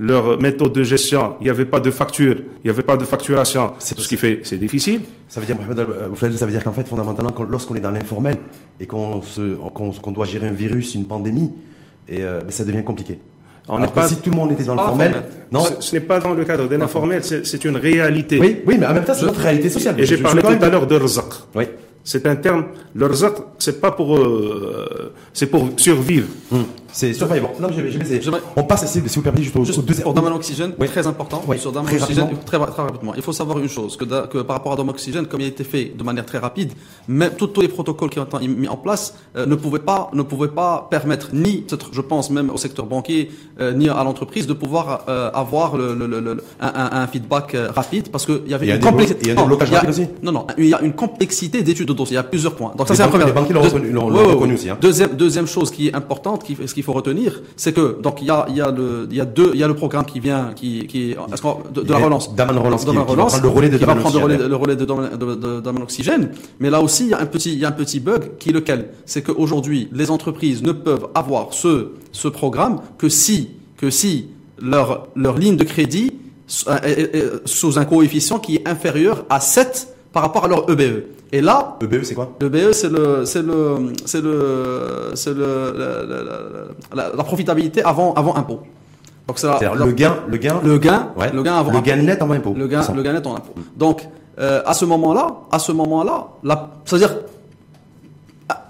[0.00, 3.04] leur méthode de gestion, il n'y avait pas de facture, il n'y avait pas de
[3.04, 5.00] facturation, C'est- ce qui fait, c'est difficile.
[5.28, 8.36] Ça veut dire, Mohamed euh, ça veut dire qu'en fait, fondamentalement, lorsqu'on est dans l'informel
[8.78, 9.20] et qu'on
[9.74, 11.50] qu'on, qu'on doit gérer un virus, une pandémie,
[12.08, 13.18] et euh, ben, ça devient compliqué.
[13.68, 15.30] On Alors que pas- si tout le monde était dans l'informel, informel.
[15.52, 15.60] non.
[15.64, 18.38] Ce, ce n'est pas dans le cadre de l'informel, c'est c'est une réalité.
[18.40, 19.94] Oui, oui, mais en même temps, c'est notre réalité sociale.
[20.00, 21.24] Et j'ai parlé tout à l'heure de rzaq.
[21.54, 21.64] Oui.
[22.04, 26.28] C'est un terme, le rzaq, c'est pas pour, euh, c'est pour survivre.
[26.50, 26.64] Hum.
[26.92, 27.52] C'est survivant.
[27.60, 27.90] Non, j'ai,
[28.22, 30.04] J'aimerais- on passe, si, si vous permettez, juste au, Juste au deuxième.
[30.04, 30.86] pour Daman Oxygène, Oui.
[30.88, 31.42] très important.
[31.46, 32.42] Oui, Sur très Oxygène, rapidement.
[32.44, 33.14] très, très rapidement.
[33.14, 34.04] Il faut savoir une chose, que,
[34.42, 36.72] par rapport à Daman Oxygène, comme il a été fait de manière très rapide,
[37.06, 40.22] même tous les protocoles qui ont été mis en place euh, ne pouvaient pas, ne
[40.22, 44.54] pouvaient pas permettre ni, je pense même au secteur banquier, euh, ni à l'entreprise de
[44.54, 48.54] pouvoir euh, avoir le, le- le- le- un, un- un feedback rapide parce qu'il y
[48.54, 49.34] avait Il y a une complexité.
[49.34, 49.46] Non.
[50.22, 52.14] Non, non, il y a une complexité d'études de dossier.
[52.14, 52.72] Il y a plusieurs points.
[52.76, 53.26] Donc ça, c'est la première.
[53.26, 54.78] les banquiers l'ont Deux- reconnu- aussi, hein.
[54.80, 58.28] Deuxième, deuxième chose qui est importante, qui, ce qu'il faut retenir, c'est que donc il
[58.28, 60.04] y a, il y a le, il y a deux, il y a le programme
[60.06, 61.14] qui vient, qui, qui
[61.74, 63.98] de, de la relance, Daman Relance qui- Daman qui va prendre le relais de Daman
[64.02, 64.48] prendre Oxygène.
[64.48, 66.30] le relais de, de, de Daman Oxygène.
[66.60, 68.50] Mais là aussi, il y a un petit, il y a un petit bug qui
[68.50, 73.90] est lequel, c'est qu'aujourd'hui, les entreprises ne peuvent avoir ce, ce programme que si, que
[73.90, 74.28] si
[74.60, 76.12] leur, leur ligne de crédit
[76.48, 80.70] est- est- est sous un coefficient qui est inférieur à 7 par rapport à leur
[80.70, 81.02] EBE.
[81.32, 82.32] Et là, EBE, c'est quoi?
[82.40, 86.24] le BE, c'est le, c'est le, c'est le, c'est le, la, la-
[87.08, 88.60] la- la profitabilité avant, avant impôt.
[89.26, 92.22] Donc c'est le gain, le gain, le gain, ouais, le gain avant le gain net
[92.22, 92.54] avant impôt.
[92.56, 93.52] le gain, le gain net en impôt.
[93.76, 96.28] Donc, euh, à ce moment-là, à ce moment-là,
[96.86, 97.14] c'est-à-dire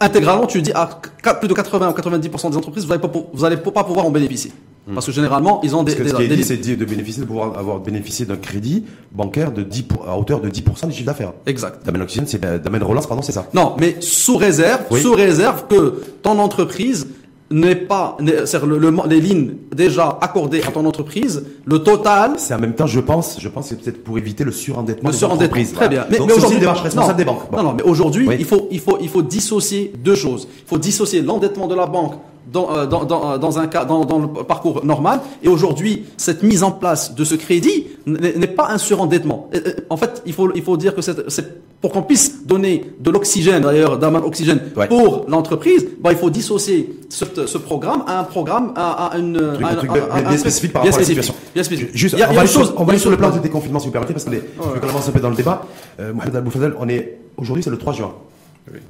[0.01, 0.89] intégralement, tu dis à
[1.35, 4.11] plus de 80 ou 90% des entreprises, vous n'allez pas, vous allez pas pouvoir en
[4.11, 4.53] bénéficier.
[4.95, 7.23] Parce que généralement, ils ont des, Parce que ce qui est dit, c'est de bénéficier,
[7.23, 10.93] de pouvoir avoir bénéficié d'un crédit bancaire de 10 pour- à hauteur de 10% du
[10.93, 11.33] chiffre d'affaires.
[11.47, 11.85] exact.
[11.85, 13.47] Damien Oxygène, c'est euh, Relance, pardon, c'est ça.
[13.55, 15.01] Non, mais sous réserve, Oui.
[15.01, 17.07] sous réserve que ton entreprise
[17.51, 22.59] n'est pas, le, le- les lignes déjà accordées à ton entreprise, le total C'est en
[22.59, 25.57] même temps, je pense, je pense que c'est peut-être pour éviter le surendettement Le surendettement,
[25.75, 26.05] très Voilà.
[26.05, 26.21] bien.
[26.27, 26.59] Aussi aujourd'hui-
[26.95, 27.51] non, des banques.
[27.51, 27.57] Bon.
[27.57, 28.37] Non, non, mais aujourd'hui, Oui.
[28.39, 30.47] il, faut, il, faut, il faut dissocier deux choses.
[30.67, 32.15] Il faut dissocier l'endettement de la banque
[32.53, 35.21] dans, euh, dans, dans, euh, dans un cas, dans, dans le parcours normal.
[35.43, 39.49] Et aujourd'hui, cette mise en place de ce crédit n'est pas un surendettement.
[39.55, 43.11] Euh, En fait, il faut, il faut dire que c'est pour qu'on puisse donner de
[43.11, 44.89] l'oxygène, d'ailleurs, d'un oxygène Ouais.
[44.89, 49.35] pour l'entreprise, bah, il faut dissocier ce, ce programme à un programme, à, à une,
[49.37, 51.23] Truc- un truc bien, un- bien un- spécifique par bien rapport à la spécifique.
[51.23, 51.35] situation.
[51.55, 51.91] Bien spécifique.
[51.97, 52.97] Juste, Il y a- on va aller sur- chose- on va il y a aller
[52.97, 54.43] une sur le plan du déconfinement, si vous permettez, parce que les,
[54.75, 55.63] je commence un peu dans le débat.
[56.01, 58.13] Euh, Mohamed Al Boufadel, on est, aujourd'hui, c'est le 3 juin.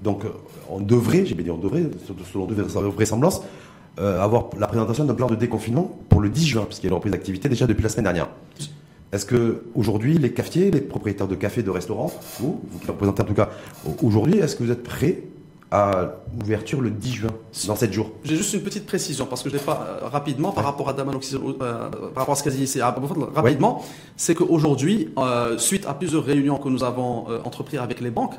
[0.02, 0.22] Donc,
[0.70, 1.84] on devrait, j'ai bien dit, on devrait,
[2.32, 3.42] selon de vraisemblance,
[3.98, 6.90] euh, avoir la présentation d'un plan de déconfinement pour le 10 juin, puisqu'il y a
[6.90, 8.28] une reprise d'activité déjà depuis la semaine dernière.
[9.10, 13.22] Est-ce que aujourd'hui, les cafetiers, les propriétaires de cafés, de restaurants, vous, vous qui représentez
[13.22, 13.48] en tout cas
[14.02, 15.22] aujourd'hui, est-ce que vous êtes prêts
[15.70, 17.30] à l'ouverture le 10 juin,
[17.66, 18.10] dans 7 jours?
[18.22, 20.92] J'ai juste une petite précision parce que je l'ai pas euh, rapidement par rapport à
[20.92, 23.82] Daman euh, par rapport à ce qu'a dit ici rapidement,
[24.16, 28.34] c'est qu'aujourd'hui, euh, suite à plusieurs réunions que nous avons euh, entreprises avec les banques,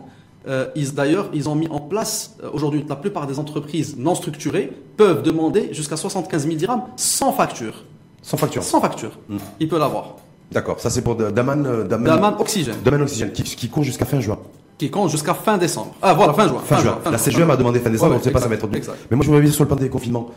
[0.47, 4.15] euh, ils d'ailleurs ils ont mis en place euh, aujourd'hui la plupart des entreprises non
[4.15, 7.83] structurées peuvent demander jusqu'à 75 000 dirhams sans facture,
[8.21, 8.63] Sans facture.
[8.63, 9.37] sans facture, Mm.
[9.59, 10.15] ils peuvent l'avoir.
[10.51, 13.83] D'accord, ça c'est pour Da- Daman, euh, Daman, Daman Oxygène Daman Oxygène, qui, qui court
[13.83, 14.39] jusqu'à fin juin.
[14.77, 15.93] qui compte jusqu'à fin décembre.
[16.01, 16.61] Ah voilà fin juin.
[16.65, 16.97] Fin, juin.
[17.11, 18.77] La CGE m'a demandé fin décembre, Ouais, on ne sait pas, ça va être dur.
[18.77, 18.97] exact.
[19.11, 20.29] Mais moi, je me reviens sur le plan des confinements.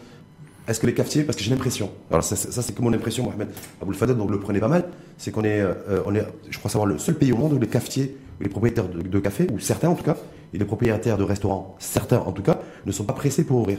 [0.66, 2.92] Est-ce que les cafetiers, parce que j'ai l'impression, alors ça, c'est- ça, c'est que mon
[2.92, 3.48] impression, Mohamed
[3.80, 4.84] Aboul Fadel, donc le prenez pas mal,
[5.16, 5.74] c'est qu'on est, euh,
[6.06, 8.88] on est, je crois savoir, le seul pays au monde où les cafetiers, les propriétaires
[8.88, 10.16] de, de café, ou certains en tout cas,
[10.54, 13.78] et les propriétaires de restaurants, certains en tout cas, ne sont pas pressés pour ouvrir.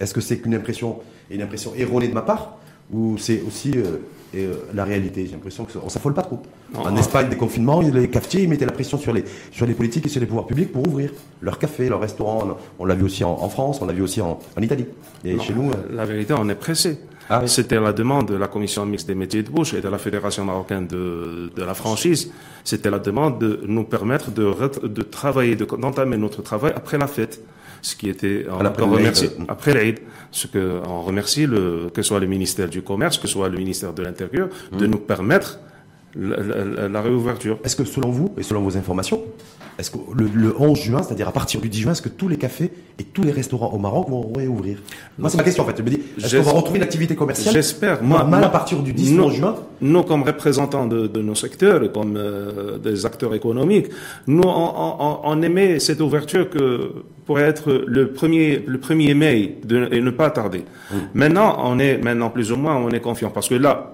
[0.00, 0.98] Est-ce que c'est qu'une impression,
[1.30, 2.58] une impression erronée de ma part,
[2.92, 3.96] ou c'est aussi euh,
[4.34, 5.24] et, euh, la réalité?
[5.26, 6.40] J'ai l'impression qu'on s'affole pas trop.
[6.74, 6.80] Non.
[6.80, 10.04] en Espagne, des confinements, les cafetiers, ils mettaient la pression sur les, sur les politiques
[10.06, 12.56] et sur les pouvoirs publics pour ouvrir leurs cafés, leurs restaurants.
[12.78, 14.86] On l'a vu aussi en, en France, on l'a vu aussi en, en Italie.
[15.24, 16.98] Et Non, chez nous, euh, La vérité, on est pressé.
[17.28, 17.48] Ah oui.
[17.48, 20.44] C'était la demande de la Commission mixte des métiers de bouche et de la Fédération
[20.44, 22.32] marocaine de, de la franchise.
[22.64, 24.52] C'était la demande de nous permettre de,
[24.86, 27.40] de travailler, de- d'entamer notre travail après la fête.
[27.82, 29.98] Ce qui était, on, Après on remercie, après l'Aïd.
[30.32, 33.48] Ce que, on remercie le, que ce soit le ministère du Commerce, que ce soit
[33.48, 34.76] le ministère de l'Intérieur, Mmh.
[34.78, 35.58] de nous permettre
[36.14, 37.58] la, la- la- la réouverture.
[37.64, 39.22] est-ce que selon vous, et selon vos informations,
[39.78, 42.28] est-ce que le, le 11 juin, c'est-à-dire à partir du 10 juin, est-ce que tous
[42.28, 44.78] les cafés et tous les restaurants au Maroc vont réouvrir?
[45.18, 45.74] Moi, c'est ma question en fait.
[45.76, 48.02] Je me dis, est-ce qu'on va retrouver une activité commerciale J'espère.
[48.02, 49.56] Moi, moi- à partir du 10 nous- 11 juin?
[49.80, 53.86] Nous, comme représentants de, de nos secteurs, et comme euh, des acteurs économiques,
[54.26, 56.92] nous, on, on- on aimait cette ouverture que
[57.26, 60.64] pourrait être le premier, le 1er mai de, et ne pas tarder.
[61.12, 63.90] Maintenant, on est maintenant plus ou moins, on est confiant parce que là,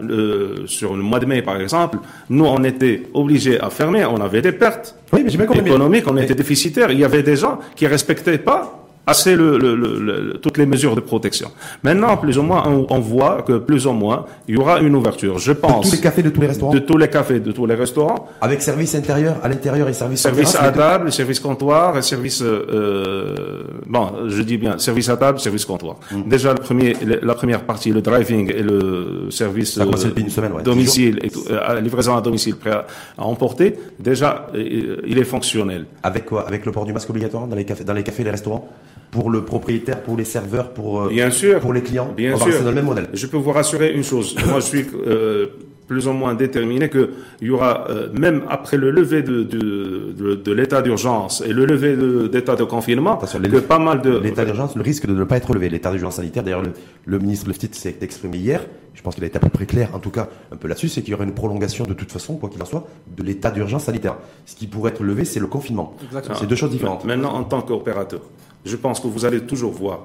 [0.66, 4.42] sur le mois de mai, par exemple, nous, on était obligés à fermer, on avait
[4.42, 5.66] des pertes Oui, mais j'ai bien compris.
[5.66, 6.90] économiques, on était déficitaires.
[6.90, 10.66] Il y avait des gens qui respectaient pas assez le, le- le- le- toutes les
[10.66, 11.50] mesures de protection.
[11.82, 14.94] Maintenant, plus ou moins, on, on voit que plus ou moins, il y aura une
[14.94, 15.38] ouverture.
[15.38, 17.52] Je de pense tous les cafés, de tous les restaurants de tous les cafés, de
[17.52, 21.12] tous les restaurants, Avec service intérieur, à l'intérieur et service service terrasse, à deux- table,
[21.12, 25.96] service comptoir et service euh, euh, bon, je dis bien service à table, service comptoir.
[26.10, 26.28] Mm.
[26.28, 29.84] Déjà le premier, la première partie, le driving et le service Ça
[30.16, 30.62] une semaine, ouais.
[30.62, 32.86] domicile et tout, euh, livraison à domicile prêt à,
[33.18, 33.78] à emporter.
[33.98, 35.86] Déjà, euh, il est fonctionnel.
[36.02, 36.46] Avec quoi?
[36.46, 38.68] Avec le port du masque obligatoire dans les cafés, dans les cafés et les restaurants?
[39.12, 41.61] Pour le propriétaire, pour les serveurs, pour, euh, Bien sûr.
[41.61, 42.46] pour les clients Bien On va sûr.
[42.46, 43.09] rester dans le même modèle.
[43.12, 44.35] Je peux vous rassurer une chose.
[44.48, 45.46] Moi, je suis euh,
[45.87, 47.11] plus ou moins déterminé que
[47.42, 51.53] il y aura, euh, même après le lever de, de, de, de l'état d'urgence et
[51.53, 51.94] le lever
[52.31, 54.16] d'état de, confinement, les- que pas mal de...
[54.16, 55.68] L'état d'urgence, le risque de ne pas être relevé.
[55.68, 56.72] L'état d'urgence sanitaire, d'ailleurs, le,
[57.05, 58.62] le ministre Leftit s'est exprimé hier.
[58.94, 60.88] Je pense qu'il a été à peu près clair, en tout cas, un peu là-dessus,
[60.88, 63.51] c'est qu'il y aura une prolongation de toute façon, quoi qu'il en soit, de l'état
[63.51, 64.16] d'urgence sanitaire.
[64.46, 65.96] Ce qui pourrait être levé, c'est le confinement.
[66.05, 66.37] Exactement.
[66.38, 67.05] C'est deux choses différentes.
[67.05, 68.20] Maintenant, en tant qu'opérateur,
[68.64, 70.01] je pense que vous allez toujours voir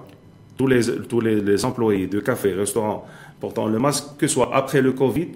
[0.57, 3.05] tous les, tous les, les employés de cafés, restaurants
[3.39, 5.27] portant le masque, que ce soit après le Covid,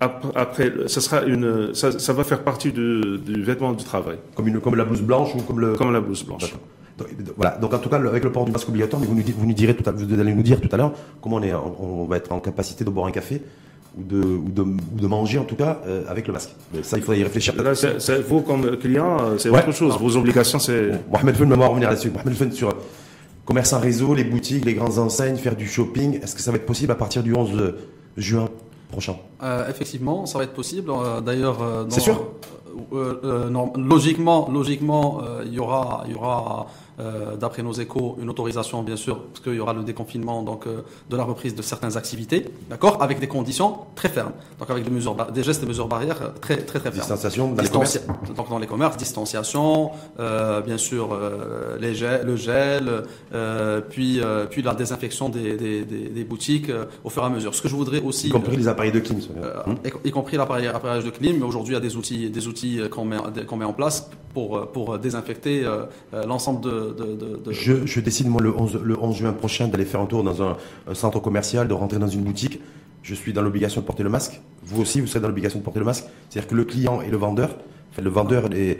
[0.00, 4.18] ap- après, ça, sera une, ça, ça va faire partie du, du vêtement du travail,
[4.34, 5.74] Comme, une, comme la blouse blanche ou comme le.
[5.74, 6.54] comme la blouse blanche.
[7.36, 7.56] Voilà.
[7.58, 9.52] Donc, en tout cas, avec le port du masque obligatoire, mais vous nous, vous nous
[9.54, 12.04] direz tout à, vous allez nous dire tout à l'heure comment on, est, on, on
[12.06, 13.40] va être en capacité de boire un café
[13.98, 16.50] ou de, ou de, ou de manger en tout cas euh, avec le masque.
[16.72, 17.54] Mais ça, il faudrait y réfléchir.
[17.62, 17.72] Là,
[18.28, 19.58] vous, comme client, euh, c'est Ouais.
[19.58, 19.96] autre chose.
[19.98, 20.90] Vos obligations, c'est.
[21.10, 22.10] Mohamed Fun, on va revenir là-dessus.
[22.10, 22.74] Mohamed Fun sur
[23.44, 26.20] commerce en réseau, les boutiques, les grandes enseignes, faire du shopping.
[26.22, 27.74] Est-ce que ça va être possible à partir du 11
[28.16, 28.48] juin
[28.90, 29.16] prochain?
[29.42, 30.90] Euh, effectivement, ça va être possible.
[30.90, 32.14] Euh, D'ailleurs, euh, C'est sûr?
[32.14, 32.67] euh, euh,
[33.50, 36.66] non, logiquement, logiquement, euh, il y aura, il y aura,
[37.00, 40.66] euh, d'après nos échos, une autorisation, bien sûr, parce qu'il y aura le déconfinement, donc
[40.66, 44.82] euh, de la reprise de certaines activités, d'accord, avec des conditions très fermes, donc avec
[44.84, 46.96] des mesures, des gestes et mesures barrières euh, très, très, très fermes.
[47.06, 48.00] Distanciation dans les Distanci-
[48.36, 54.20] Donc dans les commerces, distanciation, euh, bien sûr euh, les gel, le gel, euh, puis
[54.20, 57.54] euh, puis la désinfection des, des, des, des boutiques euh, au fur et à mesure.
[57.54, 59.18] Ce que je voudrais aussi, Y compris les appareils de clim.
[59.42, 61.96] euh, Hum y, y compris l'appareil- l'appareillage de clim, mais aujourd'hui il y a des
[61.96, 67.52] outils des outils euh, qu'on met en place pour euh, désinfecter euh, euh, l'ensemble de,
[67.52, 70.56] Je, décide, moi, le 11, le 11 juin prochain, d'aller faire un tour dans un,
[70.86, 72.60] un centre commercial, de rentrer dans une boutique.
[73.02, 74.40] Je suis dans l'obligation de porter le masque.
[74.64, 76.04] Vous aussi, vous serez dans l'obligation de porter le masque.
[76.28, 77.56] C'est-à-dire que le client et le vendeur,
[78.00, 78.78] le vendeur et,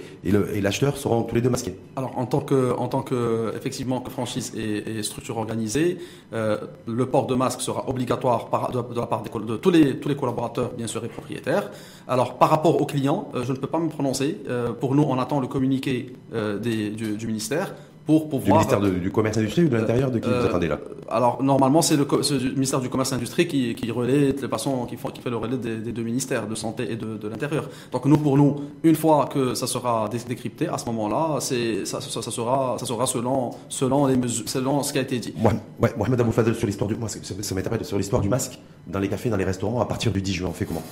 [0.60, 1.74] l'acheteur seront tous les deux masqués.
[1.96, 5.98] Alors, en tant que, effectivement, que franchise et, structure organisée,
[6.32, 10.16] euh, le port de masque sera obligatoire de, la part de tous les, tous les
[10.16, 11.70] collaborateurs, bien sûr, et propriétaires.
[12.06, 14.38] Alors, par rapport aux clients, euh, je ne peux pas me prononcer.
[14.48, 17.74] Euh, pour nous, on attend le communiqué du ministère
[18.08, 18.42] pour pouvoir.
[18.44, 20.66] Du ministère de- du Commerce et Industrie ou de l'Intérieur De qui vous Euh, attendez
[20.66, 20.78] là
[21.10, 22.06] Alors normalement c'est le,
[22.54, 25.36] ministère du Commerce et Industrie qui, qui relaie de façon qui, font- qui fait le
[25.36, 27.68] relais des, des deux ministères de santé et de, de l'intérieur.
[27.92, 31.84] Donc nous pour nous une fois que ça sera dé- décrypté à ce moment-là c'est
[31.84, 35.18] ça, ça, ça sera ça sera selon selon les mesures selon ce qui a été
[35.18, 35.34] dit.
[35.36, 38.28] Moi, ouais, Mohamed Abou Fadel sur l'histoire du moi, ça, ça m'interpelle sur l'histoire du
[38.30, 40.48] masque dans les cafés, dans les restaurants à partir du 10 juin.
[40.50, 40.82] On fait comment?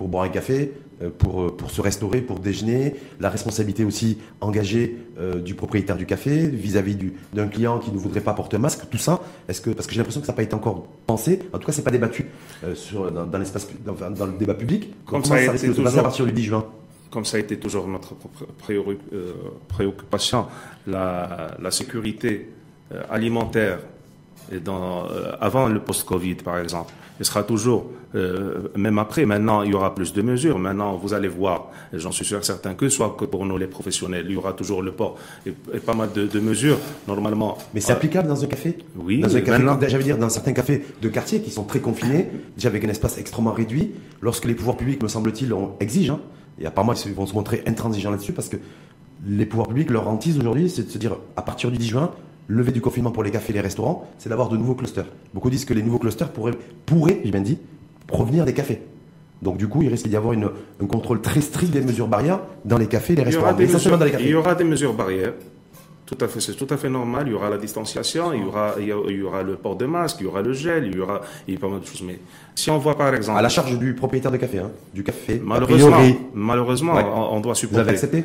[0.00, 4.16] Pour boire un café, euh, pour euh, pour se restaurer, pour déjeuner, la responsabilité aussi
[4.40, 8.56] engagée euh, du propriétaire du café vis-à-vis du d'un client qui ne voudrait pas porter
[8.56, 8.88] un masque.
[8.90, 11.40] Tout ça, est-ce que parce que j'ai l'impression que ça n'a pas été encore pensé.
[11.52, 12.24] En tout cas, c'est pas débattu
[12.64, 14.88] euh, sur dans, dans l'espace dans, dans le débat public.
[15.04, 16.64] Comme ça a risque été de se passer à partir du 10 juin?
[17.10, 18.14] Comme ça a été toujours notre
[18.70, 19.32] euh,
[19.68, 20.46] préoccupation,
[20.86, 22.48] la, la sécurité
[23.10, 23.80] alimentaire
[24.50, 25.04] et dans,
[25.42, 26.90] avant le post-Covid, par exemple.
[27.20, 30.58] Il sera toujours, euh, même après, maintenant, il y aura plus de mesures.
[30.58, 34.24] Maintenant, vous allez voir, j'en suis sûr certain que, soit que pour nous, les professionnels,
[34.26, 36.78] il y aura toujours le port et, et pas mal de, de mesures.
[37.06, 38.78] Normalement, Mais c'est applicable dans un café?
[38.96, 41.80] Oui, Dans un café, maintenant- j'allais dire, dans certains cafés de quartier qui sont très
[41.80, 46.14] confinés, déjà avec un espace extrêmement réduit, lorsque les pouvoirs publics, me semble-t-il, en exigent,
[46.14, 46.20] hein,
[46.58, 48.56] et apparemment ils vont se montrer intransigeants là-dessus, parce que
[49.26, 52.10] les pouvoirs publics, leur hantise aujourd'hui, c'est de se dire, à partir du 10 juin,
[52.50, 55.06] lever du confinement pour les cafés et les restaurants, c'est d'avoir de nouveaux clusters.
[55.32, 57.58] Beaucoup disent que les nouveaux clusters pourraient, pourraient j'ai bien dit,
[58.06, 58.82] provenir des cafés.
[59.40, 60.50] Donc du coup, il risque d'y avoir une,
[60.82, 63.52] un contrôle très strict des mesures barrières dans les cafés et les il y, aura
[63.52, 63.74] restaurants.
[63.74, 65.32] mesures, dans les il y aura des mesures barrières.
[66.04, 67.22] Tout à fait, c'est tout à fait normal.
[67.28, 70.16] Il y aura la distanciation, il y aura, il y aura le port de masque,
[70.20, 72.02] il y aura le gel, il y aura, il y a pas mal de choses.
[72.04, 72.18] Mais
[72.56, 75.40] si on voit par exemple, À la charge du propriétaire de café, hein, du café.
[75.42, 76.18] malheureusement, priori.
[76.34, 77.04] malheureusement, Ouais.
[77.04, 77.80] on, on doit Vous supporter.
[77.82, 78.24] avez accepté?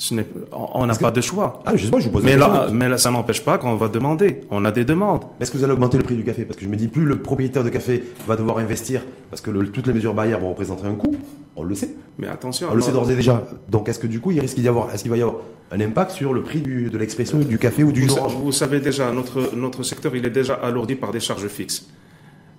[0.00, 0.14] Ce
[0.52, 1.60] on n'a pas de choix.
[1.66, 2.74] Ah, justement, je vous pose Mais là, question.
[2.74, 4.42] mais là, ça n'empêche pas qu'on va demander.
[4.48, 5.24] On a des demandes.
[5.40, 6.44] Est-ce que vous allez augmenter le prix du café?
[6.44, 9.50] Parce que je me dis, plus le propriétaire de café va devoir investir, parce que
[9.50, 11.16] le- toutes les mesures barrières vont représenter un coût,
[11.56, 11.90] on le sait.
[12.16, 12.68] Mais attention.
[12.70, 13.44] On le sait d'ores et déjà.
[13.68, 15.38] Donc, est-ce que du coup, il risque d'y avoir, est-ce qu'il va y avoir
[15.72, 18.78] un impact sur le prix du- de l'expression, du café ou du vous, vous savez
[18.78, 21.88] déjà, notre, notre secteur, il est déjà alourdi par des charges fixes.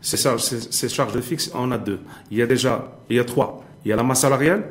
[0.02, 2.00] Ces, charges- ces, ces charges fixes, on a deux.
[2.32, 3.64] Il y a déjà, il y a trois.
[3.86, 4.64] Il y a la masse salariale,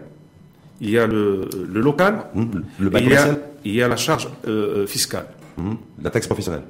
[0.80, 3.96] il y a le, le local, Hum, Le il y, a, il y a la
[3.96, 5.26] charge euh, fiscale.
[5.58, 6.62] Hum, La taxe professionnelle.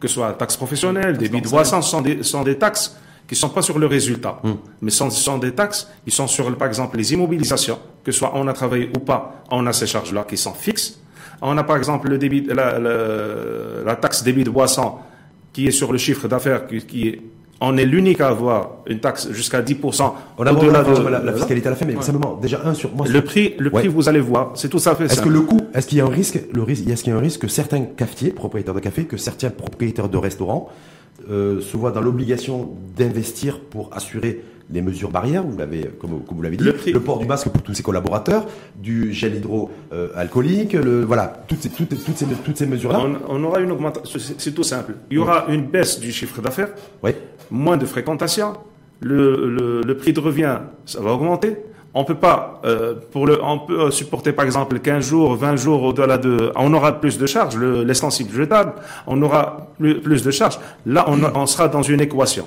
[0.00, 3.34] que ce soit taxe professionnelle, des de boissons, ce sont des, sont des taxes qui
[3.34, 4.40] ne sont pas sur le résultat,
[4.80, 8.18] mais ce sont, sont des taxes qui sont sur, par exemple, les immobilisations, que ce
[8.20, 11.00] soit on a travaillé ou pas, on a ces charges-là qui sont fixes.
[11.42, 14.94] On a, par exemple, le débit, la, la- la taxe débit de boissons
[15.52, 17.20] qui est sur le chiffre d'affaires, qui, qui est,
[17.60, 21.66] on est l'unique à avoir une taxe jusqu'à 10% On a de- la, la fiscalité
[21.68, 23.06] à la fin, mais simplement, déjà, un sur moi.
[23.08, 23.94] Le prix, le prix, Ouais.
[23.94, 26.04] vous allez voir, c'est tout ça fait Est-ce que le coût, est-ce qu'il y a
[26.04, 28.80] un risque, le risque, est-ce qu'il y a un risque que certains cafetiers, propriétaires de
[28.80, 30.68] café, que certains propriétaires de restaurants
[31.30, 36.36] euh, se voient dans l'obligation d'investir pour assurer les mesures barrières, vous l'avez, comme, comme
[36.36, 40.72] vous l'avez dit, Le le, port du masque pour tous ses collaborateurs, du gel hydroalcoolique,
[40.72, 43.00] le, voilà, toutes ces, toutes, toutes ces, toutes ces mesures-là.
[43.28, 44.94] On, on aura une augmentation, c'est tout simple.
[45.10, 46.70] Il y aura une baisse du chiffre d'affaires,
[47.02, 47.12] Oui.
[47.50, 48.54] moins de fréquentation,
[49.00, 51.56] le, le, le prix de revient, ça va augmenter.
[51.98, 55.56] On peut pas, euh, pour le, on peut euh, supporter par exemple 15 jours, 20
[55.56, 58.72] jours au-delà de, on aura plus de charges, le- l'extensible jetable,
[59.06, 60.58] on aura plus, plus de charges.
[60.84, 62.46] Là, on, on sera dans une équation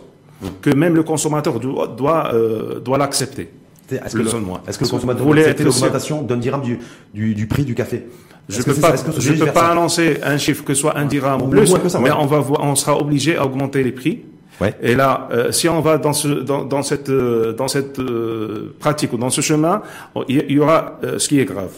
[0.61, 3.49] que même le consommateur doit, doit, euh, doit l'accepter.
[3.91, 4.27] Est-ce que, Le
[4.67, 6.79] est-ce que le consommateur voulez accepter l'augmentation d'un dirham du,
[7.13, 8.05] du, du prix du café?
[8.47, 11.45] Je que peux pas, je peux pas annoncer un chiffre que soit un dirham ou
[11.45, 12.15] Ou plus, ça, mais ouais.
[12.19, 14.21] on va on sera obligé à augmenter les prix
[14.61, 14.75] Ouais.
[14.81, 18.75] Et là, euh, si on va dans, ce, dans, dans cette, euh, dans cette euh,
[18.77, 19.81] pratique ou dans ce chemin,
[20.15, 21.71] on- il y- aura ce qui est grave.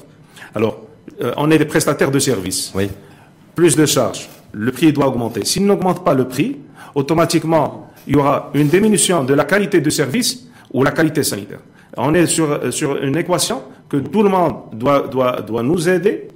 [0.55, 0.81] Alors,
[1.37, 2.71] on est des prestataires de services.
[2.73, 2.89] Oui.
[3.53, 5.45] Plus de charges, le prix doit augmenter.
[5.45, 6.57] S'il n'augmente pas le prix,
[6.95, 11.59] automatiquement, il y aura une diminution de la qualité du service ou la qualité sanitaire.
[11.97, 15.89] On est sur, euh, sur une équation que tout le monde doit, doit, doit nous
[15.89, 16.27] aider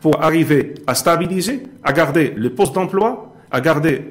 [0.00, 4.02] pour arriver à stabiliser, à garder le poste d'emploi, à garder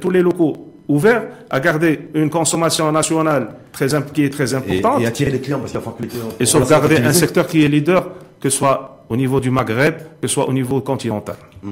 [0.00, 5.02] tous les locaux ouverts, à garder une consommation nationale très, qui est très Et, importante
[5.02, 6.28] et attirer les clients parce qu'il falloir que les clients.
[6.40, 10.26] et sauvegarder un secteur qui est leader, que ce soit au niveau du Maghreb, que
[10.26, 11.36] ce soit au niveau continental.
[11.62, 11.70] Ouais,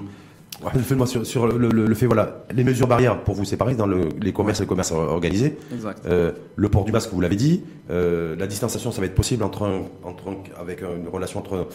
[0.83, 3.87] Fais-moi sur, sur le, le- le fait, voilà, les mesures barrières pour vous séparer dans
[3.87, 5.57] le, les commerces et le commerce organisé.
[5.73, 6.03] Exact.
[6.07, 7.63] Euh, le port du masque, vous l'avez dit.
[7.91, 11.67] Euh, la distanciation, ça va être possible entre un, entre un- avec une relation entre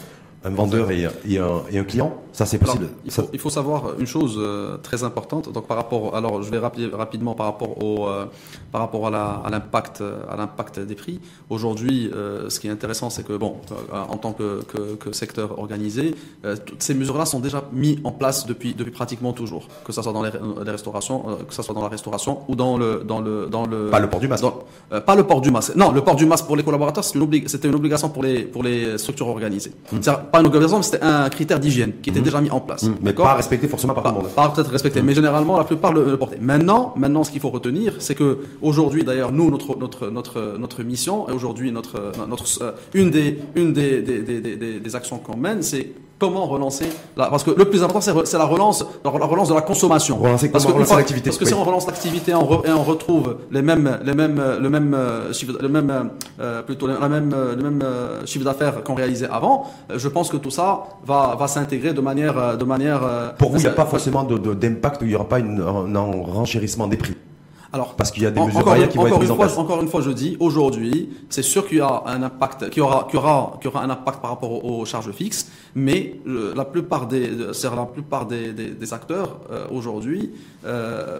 [0.46, 2.14] un vendeur et, et un, et un client.
[2.32, 2.92] Ça, c'est Alors, possible.
[3.04, 5.50] il, Ça- faut, il faut savoir une chose euh, très importante.
[5.52, 8.26] Donc par rapport, alors je vais rappeler rapidement par rapport au, euh,
[8.72, 11.18] par rapport à l'impact, euh, à l'impact des prix.
[11.50, 13.56] Aujourd'hui, euh, ce qui est intéressant, c'est que bon,
[13.92, 16.14] en tant que, que- que secteur organisé,
[16.66, 20.12] toutes ces mesures-là sont déjà mises en place depuis, depuis pratiquement toujours, que ce soit
[20.12, 20.30] dans les,
[20.64, 23.88] les restaurations, que ce soit dans la restauration ou dans le, dans le, dans le.
[23.88, 24.42] Pas le port du masque.
[24.44, 25.74] dans- pas le port du masque.
[25.76, 28.62] Non, le port du masque pour les collaborateurs, une c'était une obligation pour les, pour
[28.62, 29.72] les structures organisées.
[29.90, 32.82] C'est-à-dire, Pas une obligation, mais c'était un critère d'hygiène qui était déjà mis en place.
[32.82, 34.28] Hum, mais pas respecté forcément par tout le monde.
[34.34, 36.38] pas peut-être respecté, mais généralement la plupart le, le portaient.
[36.40, 40.82] Maintenant, maintenant, ce qu'il faut retenir, c'est que aujourd'hui, d'ailleurs, nous, notre notre notre notre
[40.82, 45.18] mission et aujourd'hui notre notre euh, une des une des des, des, des, des actions
[45.18, 45.86] qu'on mène, c'est
[46.18, 49.60] comment relancer la, parce que le plus important c'est la relance la relance de la
[49.60, 51.50] consommation Relancer- parce comment que relancer l'activité, parce que oui.
[51.50, 55.54] si on relance l'activité et on retrouve les mêmes les mêmes le même euh, chiffre
[55.60, 60.08] le même euh, plutôt la même le même euh, chiffre d'affaires qu'on réalisait avant je
[60.08, 63.00] pense que tout ça va va s'intégrer de manière de manière
[63.38, 65.60] Pour vous, il n'y a pas forcément de- de- d'impact, il n'y aura pas une-
[65.60, 67.14] un, un renchérissement des prix.
[67.76, 69.36] Alors Parce qu'il y a des En- mesures barrières qui vont être mises une en
[69.36, 69.56] place.
[69.58, 72.86] encore une fois, je dis, aujourd'hui, c'est sûr qu'il y a un impact, qu'il y
[72.86, 75.50] aura, qu'il y aura, qu'il y aura un impact par rapport aux, aux charges fixes,
[75.74, 76.18] mais
[76.60, 80.32] la plupart des, la plupart des, des- des acteurs euh, aujourd'hui,
[80.64, 81.18] euh,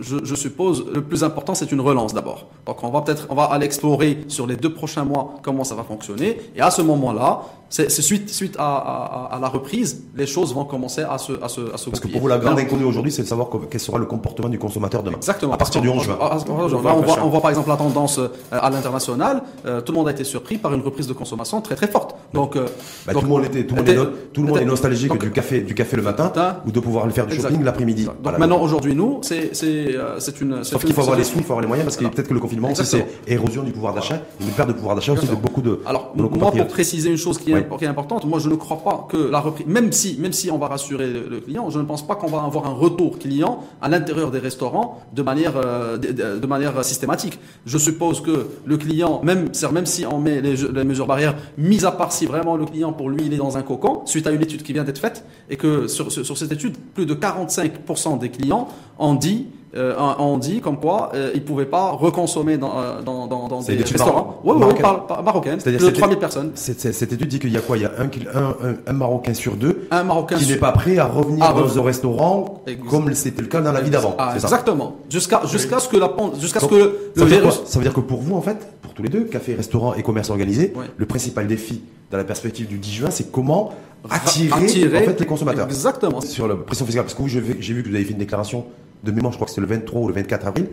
[0.00, 2.46] je, je suppose, le plus important, c'est une relance d'abord.
[2.66, 5.74] Donc, on va peut-être, on va aller explorer sur les deux prochains mois comment ça
[5.74, 10.26] va fonctionner, et à ce moment-là, c'est suite, suite à, à- à la reprise, les
[10.26, 12.58] choses vont commencer à se, à se, à se Parce que pour vous, la grande
[12.58, 15.16] inconnue aujourd'hui, c'est de savoir quel sera le comportement du consommateur demain.
[15.18, 15.52] Exactement.
[15.52, 16.18] À partir du 11 juin.
[16.18, 19.42] Là, on voit, on voit par exemple la tendance euh, à l'international.
[19.66, 22.14] Euh, tout le monde a été surpris par une reprise de consommation très très forte.
[22.32, 22.66] Donc, euh,
[23.06, 24.56] Bah, donc, tout le monde était, tout le monde était- est, no- tout le monde
[24.56, 26.32] est était- nostalgique donc, du café, du café le matin,
[26.66, 27.50] ou de pouvoir le faire du Exact.
[27.50, 28.04] shopping l'après-midi.
[28.04, 28.38] Donc Voilà.
[28.38, 30.64] maintenant, aujourd'hui, nous, c'est c'est euh, c'est une.
[30.64, 32.34] Sauf qu'il faut avoir les sous, il faut avoir les moyens, parce que peut-être que
[32.34, 35.34] le confinement aussi, c'est érosion du pouvoir d'achat, une perte de pouvoir d'achat aussi de
[35.34, 38.48] beaucoup de, Alors, moi, pour préciser une chose qui est, Qui est importante, moi, je
[38.48, 41.70] ne crois pas que la reprise, même si, même si on va rassurer le, client,
[41.70, 45.22] je ne pense pas qu'on va avoir un retour client à l'intérieur des restaurants de
[45.22, 47.38] manière, euh, de, manière systématique.
[47.66, 51.84] Je suppose que le client, même, même si on met les, les mesures barrières, mis
[51.84, 54.30] à part si vraiment le client, pour lui, il est dans un cocon, suite à
[54.30, 57.14] une étude qui vient d'être faite, et que sur, sur, sur cette étude, plus de
[57.14, 58.68] 45% des clients
[58.98, 63.26] ont dit euh, ont dit comme quoi euh, ils pouvaient pas reconsommer dans, euh, dans,
[63.26, 64.40] dans, dans C'est des restaurants.
[64.42, 65.60] Oui, marocaine.
[65.60, 66.52] C'est-à-dire de c'était- 3000 personnes.
[66.54, 67.76] Cette, étude dit qu'il y a quoi?
[67.76, 70.54] Il y a un, kil- un, un- un Marocain sur deux Un Marocain qui sur-
[70.54, 73.80] n'est pas prêt à revenir À dans un restaurant comme c'était le cas dans la
[73.80, 74.14] vie d'avant.
[74.18, 74.96] Ah, exactement.
[75.10, 77.60] Jusqu'à jusqu'à ce que la jusqu'à ce que le ça, veut dire virus.
[77.66, 80.02] ça veut dire que pour vous, en fait, pour tous les deux, café, restaurant et
[80.02, 80.84] commerce organisé, Ouais.
[80.96, 83.70] le principal défi dans la perspective du 10 juin, c'est comment
[84.08, 85.66] attirer, attirer- en fait, les consommateurs.
[85.66, 86.20] Exactement.
[86.20, 88.12] Sur la pression fiscale, parce que vous, j'ai vu j'ai vu que vous avez fait
[88.12, 88.64] une déclaration
[89.04, 90.66] de mémoire, je crois que c'était le 23 ou le 24 avril,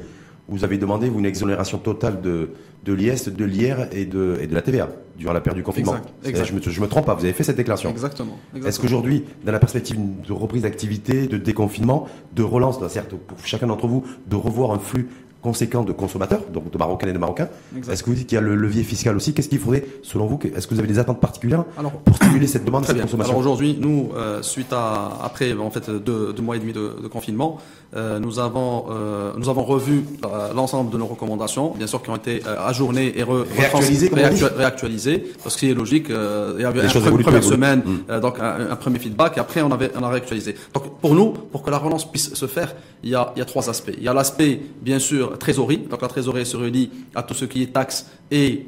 [0.47, 2.49] vous avez demandé vous, une exonération totale de,
[2.85, 5.93] de l'IS, de l'IR et de, et de la TVA durant la période du confinement.
[5.93, 6.45] Exact, C'est- exact.
[6.45, 7.89] Je me, je me trompe pas, vous avez fait cette déclaration.
[7.89, 8.37] Exactement.
[8.53, 8.83] Est-ce exactement.
[8.83, 13.87] qu'aujourd'hui, dans la perspective de reprise d'activité, de déconfinement, de relance, certes pour chacun d'entre
[13.87, 15.07] vous, de revoir un flux
[15.41, 17.49] conséquent de consommateurs, donc de Marocains et de Marocains,
[17.87, 19.31] est-ce que vous dites qu'il y a le levier fiscal aussi?
[19.31, 22.47] Qu'est-ce qu'il faudrait, selon vous, est-ce que vous avez des attentes particulières Alors, pour stimuler
[22.47, 23.03] cette demande, cette bien.
[23.03, 23.29] consommation?
[23.33, 26.95] Alors aujourd'hui, nous, euh, suite à après en fait deux, deux mois et demi de,
[26.99, 27.59] de confinement,
[27.95, 32.09] euh, nous avons euh, nous avons revu euh, l'ensemble de nos recommandations, bien sûr qui
[32.09, 36.07] ont été ajournées et Réactualisées, réactu- réactualisées, parce que ce qui est logique.
[36.09, 38.19] il y avait une première semaine, Mm.
[38.19, 40.55] donc un, un premier feedback, et après on avait on a réactualisé.
[40.73, 43.41] Donc pour nous, pour que la relance puisse se faire, il y a il y
[43.41, 43.93] a trois aspects.
[43.97, 47.45] Il y a l'aspect bien sûr trésorerie, donc la trésorerie se relie à tout ce
[47.45, 48.65] qui est taxes et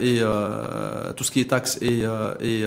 [0.00, 0.20] et
[1.16, 2.02] tout ce qui est taxes et
[2.40, 2.64] et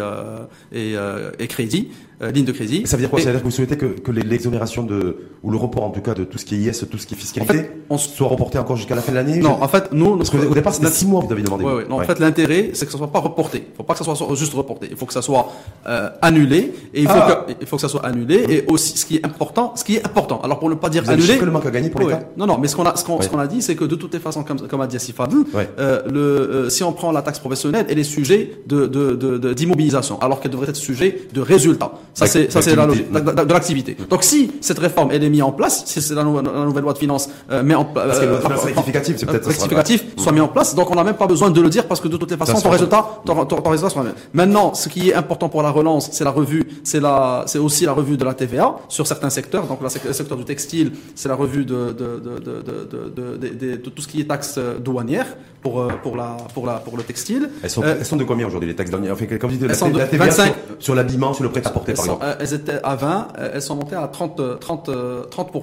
[0.74, 0.96] et,
[1.40, 1.90] et crédit,
[2.34, 2.84] ligne de crédit.
[2.86, 3.20] Ça veut dire quoi?
[3.20, 6.02] Et- Ça veut dire que vous souhaitez que, l'exonération de, ou le report en tout
[6.02, 7.98] cas de tout ce qui est IS, tout ce qui est fiscalité, En fait, on
[7.98, 10.38] soit reporté encore jusqu'à la fin de l'année Non, Je- en fait, nous, Parce qu'au
[10.54, 11.64] départ, c'était 6 mois que vous avez demandé.
[11.64, 11.86] Ouais, ouais.
[11.90, 12.04] Non, Ouais.
[12.04, 13.68] En fait, l'intérêt, c'est que ça soit pas reporté.
[13.72, 14.88] Il faut pas que ça soit juste reporté.
[14.90, 15.52] Il faut que ça soit
[15.88, 16.74] euh, annulé.
[16.94, 17.46] Et il faut, Ah.
[17.48, 18.46] que, il faut que ça soit annulé.
[18.50, 20.42] Et aussi, ce qui est important, ce qui est important.
[20.44, 21.28] Alors pour ne pas dire Vous annulé.
[21.28, 22.22] chiffré le manque à gagner pour l'État.
[22.38, 24.14] Non, non, mais ce qu'on a, ce qu'on, qu'on a dit, c'est que de toutes
[24.14, 27.40] les façons, comme, comme a dit Asif euh, le, euh, si on prend la taxe
[27.40, 31.92] professionnelle, elle est sujet de, de, d'immobilisation, alors qu'elle devrait être sujet de résultat.
[32.14, 33.96] Ça, c'est, ça, c'est la logique, de, l'activité.
[34.10, 36.98] Donc, si cette réforme, elle est mise en place, si c'est la, nouvelle loi de
[36.98, 40.90] finances, euh, met en place, euh, rectificatif, c'est peut-être rectificatif, soit mis en place, donc
[40.92, 42.70] on n'a même pas besoin de le dire parce que de toutes les façons, ton
[42.70, 44.14] résultat, ton, ton, résultat sera même.
[44.34, 47.86] Maintenant, ce qui est important pour la relance, c'est la revue, c'est la, c'est aussi
[47.86, 49.66] la revue de la TVA sur certains secteurs.
[49.68, 54.22] Donc, le secteur du textile, c'est la revue de, de, de, de, tout ce qui
[54.22, 55.28] est taxes douanières
[55.62, 57.50] pour, pour, la, pour, la, pour le textile.
[57.64, 59.14] Elles sont, elles sont de combien aujourd'hui les taxes douanières?
[59.14, 62.26] Enfin, Comme dit, la, la TVA 25, sur, sur l'habillement, sur le prêt-à-porter par exemple
[62.40, 65.61] Elles étaient à 20, elles sont montées à 30, 30, 30%.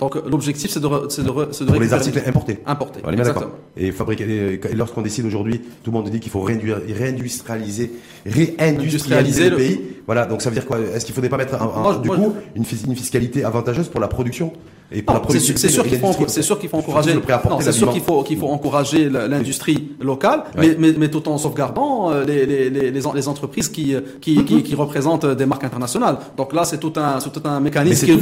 [0.00, 2.58] Donc l'objectif, c'est de, c'est de, de Pour les articles importés.
[2.64, 3.00] Importés.
[3.04, 3.50] On exactement.
[3.76, 4.58] Et fabriquer.
[4.74, 7.92] lorsqu'on décide aujourd'hui, tout le monde dit qu'il faut réindustrialiser,
[8.24, 9.80] réindustrialiser le, pays.
[10.06, 10.24] Voilà.
[10.24, 10.78] Donc ça veut dire quoi?
[10.80, 14.52] Est-ce qu'il ne faudrait pas mettre un, du coup une, fiscalité avantageuse pour la production?
[14.92, 17.12] Et pour la production C'est sûr qu'il faut, c'est sûr qu'il faut encourager.
[17.60, 22.10] C'est sûr qu'il faut qu'il faut encourager l'industrie locale, mais, mais, mais, tout en sauvegardant
[22.10, 26.18] euh, les, les, les, les entreprises qui qui, qui, qui représentent des marques internationales.
[26.36, 28.06] Donc là, c'est tout un c'est tout un mécanisme.
[28.06, 28.16] C'est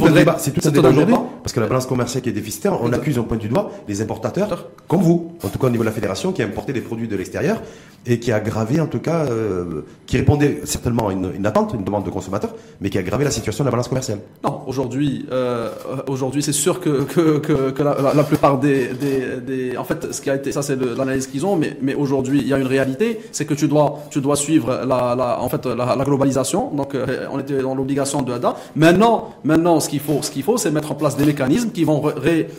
[0.53, 3.23] tout un débat aujourd'hui parce que la balance commerciale qui est déficitaire, on accuse en
[3.23, 6.31] point du doigt les importateurs, comme vous, en tout cas au niveau de la fédération,
[6.31, 7.61] qui a importé des produits de l'extérieur
[8.05, 11.83] et qui a aggravé, en tout cas, euh, qui répondait certainement à une, attente, une
[11.83, 14.19] demande de consommateurs, mais qui a aggravé la situation de la balance commerciale.
[14.43, 15.69] Non, aujourd'hui, euh,
[16.07, 20.13] aujourd'hui, c'est sûr que, que, que, que la, la, plupart des, des, des, en fait,
[20.13, 22.57] ce qui a été, ça c'est l'analyse qu'ils ont, mais, mais aujourd'hui, il y a
[22.57, 26.03] une réalité, c'est que tu dois, tu dois suivre la, la en fait, la, la
[26.05, 26.71] globalisation.
[26.73, 28.55] Donc, euh, on était dans l'obligation de ADA.
[28.75, 31.83] Maintenant, maintenant, ce qu'il faut, ce qu'il faut, c'est mettre en place des mécanismes qui
[31.83, 32.01] vont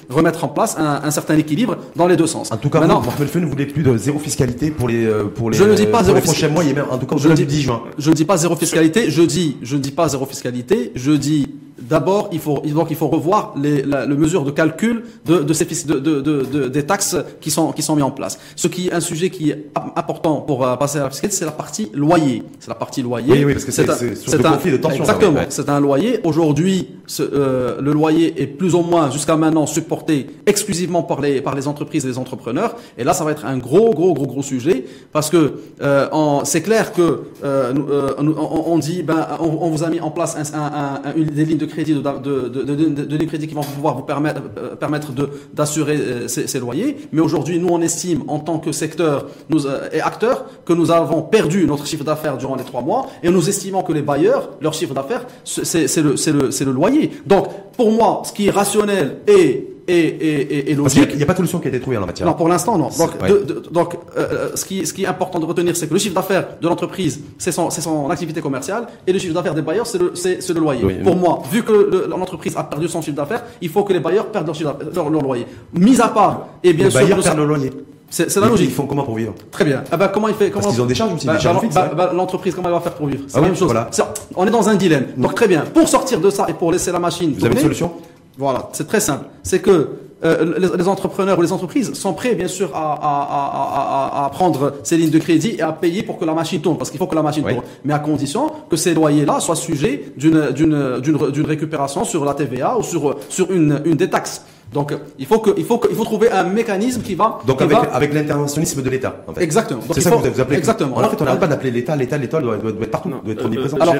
[0.09, 2.51] remettre en place un, un, certain équilibre dans les deux sens.
[2.53, 5.51] En tout cas, maintenant, vous, ne voulez plus de zéro fiscalité pour les euh, pour
[5.51, 7.47] les, je ne dis pas zéro les prochains mois, même, en tout cas, je dis,
[7.47, 7.83] 10 juin.
[7.99, 11.13] Je ne dis pas zéro fiscalité, je dis, je ne dis pas zéro fiscalité, je
[11.13, 11.49] dis
[11.81, 15.53] D'abord, il faut donc il faut revoir les, la, le mesure de calcul de, de
[15.53, 18.39] ces de, de, de, des taxes qui sont qui sont mis en place.
[18.55, 21.45] Ce qui est un sujet qui est important pour euh, passer à la fiscalité, c'est
[21.47, 22.43] la partie loyer.
[22.59, 23.33] C'est la partie loyer.
[23.33, 25.05] Oui, oui, parce que c'est un, un conflit de tension.
[25.05, 25.41] Exactement.
[25.49, 26.21] C'est un loyer.
[26.25, 26.89] Aujourd'hui,
[27.21, 31.67] euh, le loyer est plus ou moins jusqu'à maintenant supporté exclusivement par les par les
[31.67, 32.77] entreprises et les entrepreneurs.
[32.99, 36.09] Et là, ça va être un gros gros gros gros sujet parce que euh,
[36.45, 38.25] c'est clair que on,
[38.67, 41.59] on, dit ben on, on, vous a mis en place un, un, un, des lignes
[41.59, 46.97] de crédit, de, de, crédits qui vont pouvoir vous permettre, euh, d'assurer euh, ces, loyers.
[47.13, 50.91] Mais aujourd'hui, nous, on estime en tant que secteur nous, euh, et acteur que nous
[50.91, 54.51] avons perdu notre chiffre d'affaires durant les trois mois et nous estimons que les bailleurs,
[54.61, 57.11] leur chiffre d'affaires, c'est le, le, le loyer.
[57.27, 61.11] Donc, pour moi, ce qui est rationnel et et, et, et, logique.
[61.13, 62.27] Il n'y a, pas de solution qui a été trouvée en la matière.
[62.27, 62.89] Non, pour l'instant, non.
[62.89, 66.15] Donc, donc euh, ce, qui, ce qui est important de retenir, c'est que le chiffre
[66.15, 69.99] d'affaires de l'entreprise, c'est son, son activité commerciale, et le chiffre d'affaires des bailleurs, c'est
[69.99, 70.83] le, le loyer.
[71.03, 74.27] pour moi, vu que l'entreprise a perdu son chiffre d'affaires, il faut que les bailleurs
[74.27, 75.47] perdent leur, leur, leur loyer.
[75.75, 77.71] Mis à part, et bien les sûr, bailleurs perdent le loyer.
[78.11, 78.71] C'est la logique.
[78.71, 79.35] Ils font comment pour vivre?
[79.53, 79.85] Très bien.
[79.91, 80.65] Ah bah, comment il fait comment...
[80.65, 81.27] Parce qu'ils ont des charges aussi.
[81.27, 83.23] Bah, des charges bah, bah, L'entreprise, comment elle va faire pour vivre?
[83.29, 83.69] C'est ah la même chose.
[83.71, 83.89] Voilà.
[84.35, 85.07] on est dans un dilemme.
[85.17, 85.61] Donc très bien.
[85.73, 87.33] Pour sortir de ça et pour laisser la machine.
[87.39, 87.93] Vous avez une solution?
[88.39, 88.69] Voilà.
[88.73, 89.27] C'est très simple.
[89.43, 89.89] C'est que
[90.23, 94.29] euh, les, les, entrepreneurs ou les entreprises sont prêts, bien sûr, à, à, à, à,
[94.29, 96.99] prendre ces lignes de crédit et à payer pour que la machine tourne, parce qu'il
[96.99, 97.63] faut que la machine tourne.
[97.85, 102.83] Mais à condition que ces loyers-là soient sujets d'une d'une récupération sur la TVA ou
[102.83, 104.45] sur sur une, une des taxes.
[104.73, 107.59] Donc il faut que il faut que, il faut trouver un mécanisme qui va donc
[107.59, 107.83] qui avec va...
[107.95, 109.25] avec l'interventionnisme de l'État.
[109.27, 109.43] En fait.
[109.43, 109.81] Exactement.
[109.93, 110.21] C'est ça faut...
[110.21, 110.59] que vous appelez.
[110.59, 110.97] Exactement.
[110.97, 113.33] En fait, on n'arrête pas d'appeler l'État, l'État, l'État doit, doit, être partout, non, doit
[113.33, 113.79] être euh, présent.
[113.79, 113.97] Alors,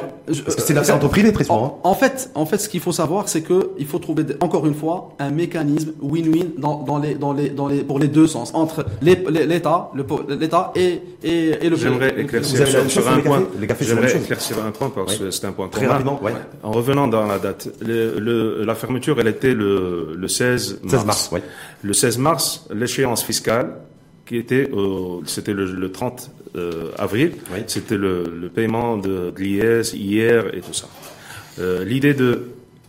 [0.47, 1.81] c'est l'affaire entre privés très souvent.
[1.83, 4.65] En, en, fait, en fait, ce qu'il faut savoir, c'est que il faut trouver encore
[4.65, 8.27] une fois un mécanisme win-win dans, dans les dans les dans les pour les deux
[8.27, 9.91] sens entre l'État,
[10.29, 11.75] l'État et et, et le.
[11.75, 13.43] J'aimerais éclaircir sur, un point.
[13.81, 16.19] J'aimerais éclaircir un point parce que c'est un point très rapidement.
[16.63, 20.27] En revenant dans la date, la fermeture, elle était le le
[20.61, 21.31] 16 mars.
[21.83, 23.75] Le 16 mars, l'échéance fiscale,
[24.25, 24.69] qui était,
[25.25, 27.33] c'était le, 30 euh, avril,
[27.67, 30.87] c'était le, paiement de, de l'IS, IR et tout ça.
[31.59, 32.47] Euh, l'idée de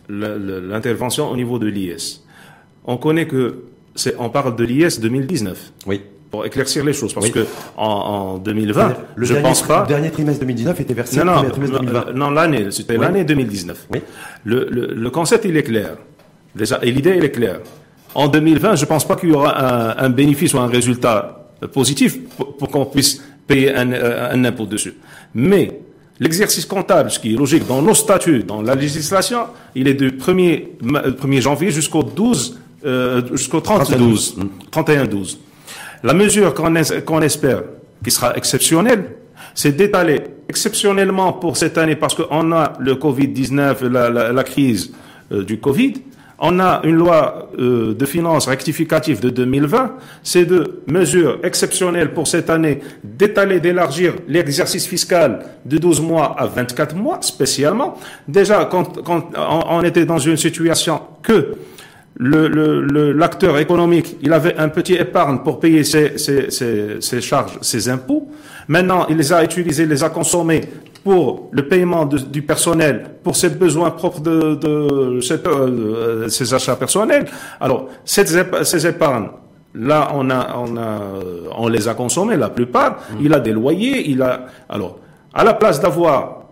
[0.09, 2.23] l'intervention au niveau de l'IS.
[2.85, 3.63] On connaît que
[3.95, 5.73] c'est, on parle de l'IS 2019.
[5.87, 6.01] Oui.
[6.31, 7.45] Pour éclaircir les choses, parce que
[7.77, 9.81] en, 2020, le je dernier, pense pas.
[9.81, 11.23] Le dernier trimestre 2019 était versé.
[11.23, 13.87] Non, non, non, l'année, c'était l'année 2019.
[13.91, 13.99] Oui.
[14.43, 15.95] Le, le, le concept, il est clair.
[16.81, 17.59] Et l'idée, elle est claire.
[18.15, 22.19] En 2020, je ne pense pas qu'il y aura un, bénéfice ou un résultat positif
[22.37, 24.93] pour, qu'on puisse payer un, un, impôt dessus.
[25.33, 25.79] Mais
[26.19, 30.11] l'exercice comptable, ce qui est logique dans nos statuts, dans la législation, il est du
[30.11, 34.35] 1er, 1er janvier jusqu'au 12, euh, jusqu'au 30 12,
[34.69, 35.39] 31 12.
[36.03, 37.63] La mesure qu'on espère,
[38.03, 39.15] qui sera exceptionnelle,
[39.55, 44.93] c'est d'étaler exceptionnellement pour cette année, parce qu'on a le Covid-19, la, la, la, crise
[45.31, 45.93] euh, du Covid,
[46.45, 52.27] on a une loi euh, de finances rectificative de 2020, c'est de mesures exceptionnelles pour
[52.27, 57.97] cette année d'étaler, d'élargir l'exercice fiscal de 12 mois à 24 mois, spécialement.
[58.27, 61.53] Déjà, quand, on, était dans une situation que
[62.19, 68.29] l'acteur économique, il avait un petit épargne pour payer ses charges, ses impôts.
[68.67, 70.61] Maintenant, il les a utilisés, les a consommés
[71.03, 77.25] pour le paiement du personnel, pour ses besoins propres de, de, euh, ses achats personnels.
[77.59, 78.23] Alors, ces,
[78.63, 79.29] ces épargnes,
[79.75, 81.01] là, on a, on a,
[81.57, 82.91] on les a consommées, la plupart.
[82.91, 83.15] Mmh.
[83.21, 84.97] Il a des loyers, il a, alors,
[85.33, 86.43] à la place d'avoir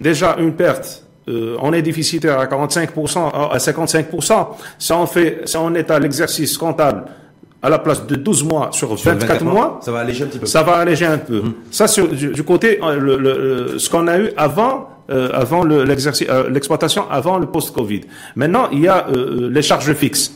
[0.00, 4.46] déjà une perte euh, on est déficitaire à 45%, à 55%.
[4.78, 7.04] Si on fait, si on est à l'exercice comptable
[7.62, 10.46] à la place de 12 mois sur, 24, mois, ça va alléger un petit peu.
[10.46, 11.40] Ça va alléger un peu.
[11.40, 11.54] Hum.
[11.70, 17.10] Ça, du, côté, euh, le, ce qu'on a eu avant, euh, avant l'exercice, euh, l'exploitation,
[17.10, 18.02] avant le post-Covid.
[18.36, 20.32] Maintenant, il y a les charges fixes.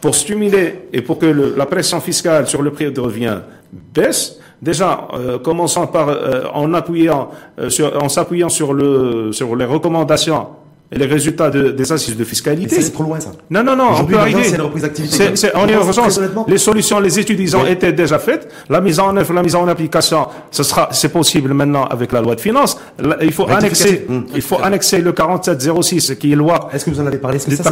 [0.00, 3.38] Pour stimuler et pour que la pression fiscale sur le prix de revient
[3.72, 5.08] baisse, déjà,
[5.42, 6.08] commençant par
[6.54, 7.30] en appuyant,
[7.68, 10.46] sur, en s'appuyant sur le, sur les recommandations
[10.90, 12.80] les résultats de, des assises de fiscalité.
[12.80, 13.32] C'est trop loin ça.
[13.50, 14.44] Non, non, non, on peut arriver.
[14.44, 15.34] C'est reprise d'activité.
[15.54, 18.48] On est en Les solutions, les études, ils ont été déjà faites.
[18.70, 22.22] La mise en œuvre, la mise en application, ce sera, c'est possible maintenant avec la
[22.22, 22.80] loi de finances.
[23.20, 24.26] Il faut annexer, hum.
[24.34, 26.70] il faut annexer le 4706 qui est loi.
[26.72, 27.36] Est-ce que vous en avez parlé?
[27.36, 27.70] Est-ce que ça,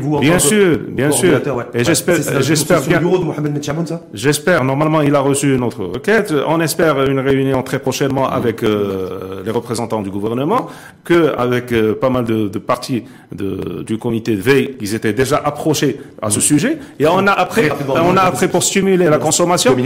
[0.00, 1.40] vous Bien sûr, bien sûr.
[1.74, 2.98] Et j'espère, j'espère bien.
[2.98, 4.00] bureau de Mohamed ça?
[4.12, 4.64] J'espère.
[4.64, 6.34] Normalement, il a reçu notre requête.
[6.46, 10.68] On espère une réunion très prochainement avec euh, les représentants du gouvernement,
[11.04, 15.12] que avec euh, pas mal de de partie de, du comité de veille, ils étaient
[15.12, 16.78] déjà approchés à ce sujet.
[16.98, 19.76] Et on a après, on a après pour stimuler la consommation,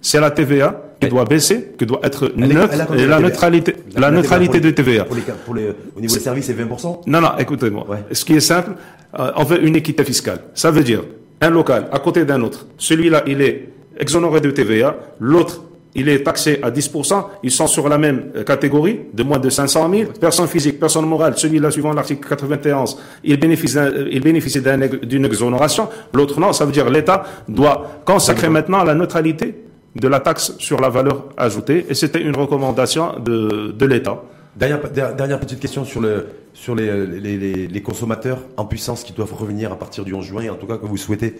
[0.00, 4.60] c'est la TVA qui doit baisser, qui doit être neutre, et la neutralité, la neutralité
[4.60, 5.04] de TVA.
[5.04, 7.00] Pour les, au niveau des services, c'est 20%?
[7.06, 7.86] Non, non, écoutez-moi.
[8.12, 8.72] Ce qui est simple,
[9.18, 10.40] euh, on veut une équité fiscale.
[10.54, 11.02] Ça veut dire
[11.40, 12.66] un local à côté d'un autre.
[12.76, 13.68] Celui-là, il est
[13.98, 15.62] exonéré de TVA, l'autre
[15.94, 19.50] il est taxé à 10%, ils sont sur la même euh, catégorie, de moins de
[19.50, 20.10] 500 000.
[20.20, 24.60] Personne physique, personne morale, celui-là suivant l'article 91, il bénéficie, euh, il bénéficie
[25.02, 29.54] d'une exonération, l'autre non, ça veut dire l'État doit consacrer maintenant la neutralité
[29.96, 34.22] de la taxe sur la valeur ajoutée, et c'était une recommandation de, de l'État.
[34.56, 34.80] Dernière,
[35.40, 40.12] petite question sur, le, sur les, consommateurs en puissance qui doivent revenir à partir du
[40.12, 41.36] 11 juin, en tout cas que vous souhaitez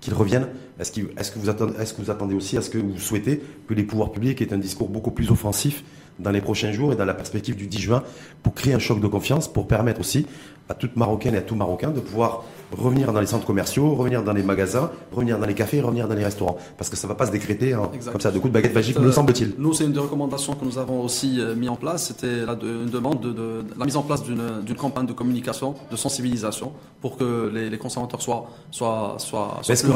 [0.00, 0.46] qu'ils reviennent.
[0.78, 4.12] Est-ce que, vous attendez, que vous attendez aussi, est-ce que vous souhaitez que les pouvoirs
[4.12, 5.84] publics aient un discours beaucoup plus offensif
[6.18, 8.02] dans les prochains jours et dans la perspective du 10 juin
[8.42, 10.26] pour créer un choc de confiance, pour permettre aussi
[10.70, 12.44] à toute Marocaine et à tout Marocain de pouvoir
[12.76, 16.14] revenir dans les centres commerciaux, revenir dans les magasins, revenir dans les cafés, revenir dans
[16.14, 16.56] les restaurants.
[16.78, 18.74] Parce que ça ne va pas se décréter hein, comme ça, de coups de baguette
[18.74, 19.54] magique, me semble-t-il.
[19.58, 22.06] Nous, c'est une des recommandations que nous avons aussi euh, mis en place.
[22.06, 27.16] C'était une demande de, la mise en place d'une campagne de communication, de sensibilisation, pour
[27.16, 29.90] que les, consommateurs soient, soient, soient, Est-ce que,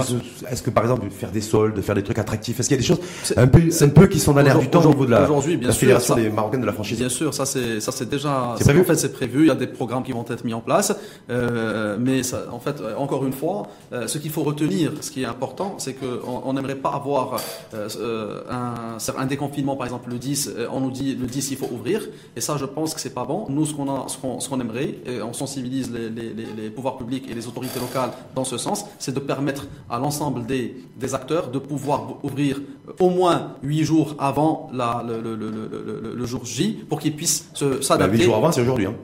[0.51, 2.83] est que, par exemple, faire des soldes, faire des trucs attractifs, est-ce qu'il y a
[2.83, 3.01] des choses
[3.37, 5.73] un peu, un peu qui sont dans l'air du temps au niveau de la, la
[5.73, 6.99] Fédération des Marocaines de la franchise?
[6.99, 8.57] Bien sûr, ça c'est déjà.
[8.59, 9.43] C'est En fait, c'est prévu.
[9.43, 10.95] Il y a des programmes qui vont être mis en place.
[11.31, 15.11] Euh, mais ça, en fait, euh, encore une fois, euh, ce qu'il faut retenir, ce
[15.11, 17.41] qui est important, c'est qu'on n'aimerait pas avoir
[17.73, 22.03] un, un, déconfinement, par exemple, le 10, on nous dit le 10, il faut ouvrir.
[22.37, 23.47] Et ça, je pense que c'est pas bon.
[23.49, 27.35] Nous, ce qu'on ce qu'on aimerait, et on sensibilise les, les, les, pouvoirs publics et
[27.35, 31.59] les autorités locales dans ce sens, c'est de permettre à l'ensemble des, des acteurs de
[31.59, 32.61] pouvoir ouvrir
[32.99, 37.51] au moins 8 jours avant la, le, le, le, le, jour J pour qu'ils puissent
[37.81, 38.19] s'adapter.
[38.19, 38.87] 8 jours avant, c'est aujourd'hui.
[38.87, 38.95] Hein.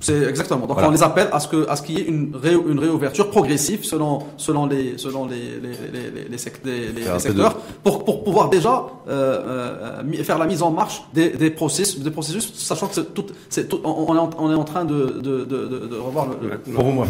[0.00, 0.66] C'est exactement.
[0.66, 2.34] Donc on les appelle à ce que à ce qu'il y ait une,
[2.68, 8.50] une réouverture progressive selon selon les selon les les, les, les, secteurs pour pour pouvoir
[8.50, 12.94] déjà euh, euh, faire la mise en marche des des processus des processus sachant que
[12.94, 16.26] c'est tout c'est on, est en, on est en train de de, de, de revoir
[16.28, 17.04] le, Pour vous,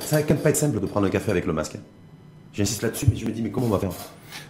[0.00, 1.76] ça ne pas être simple de prendre un café avec le masque.
[2.54, 3.90] J'insiste là-dessus, mais je me dis mais comment on va faire?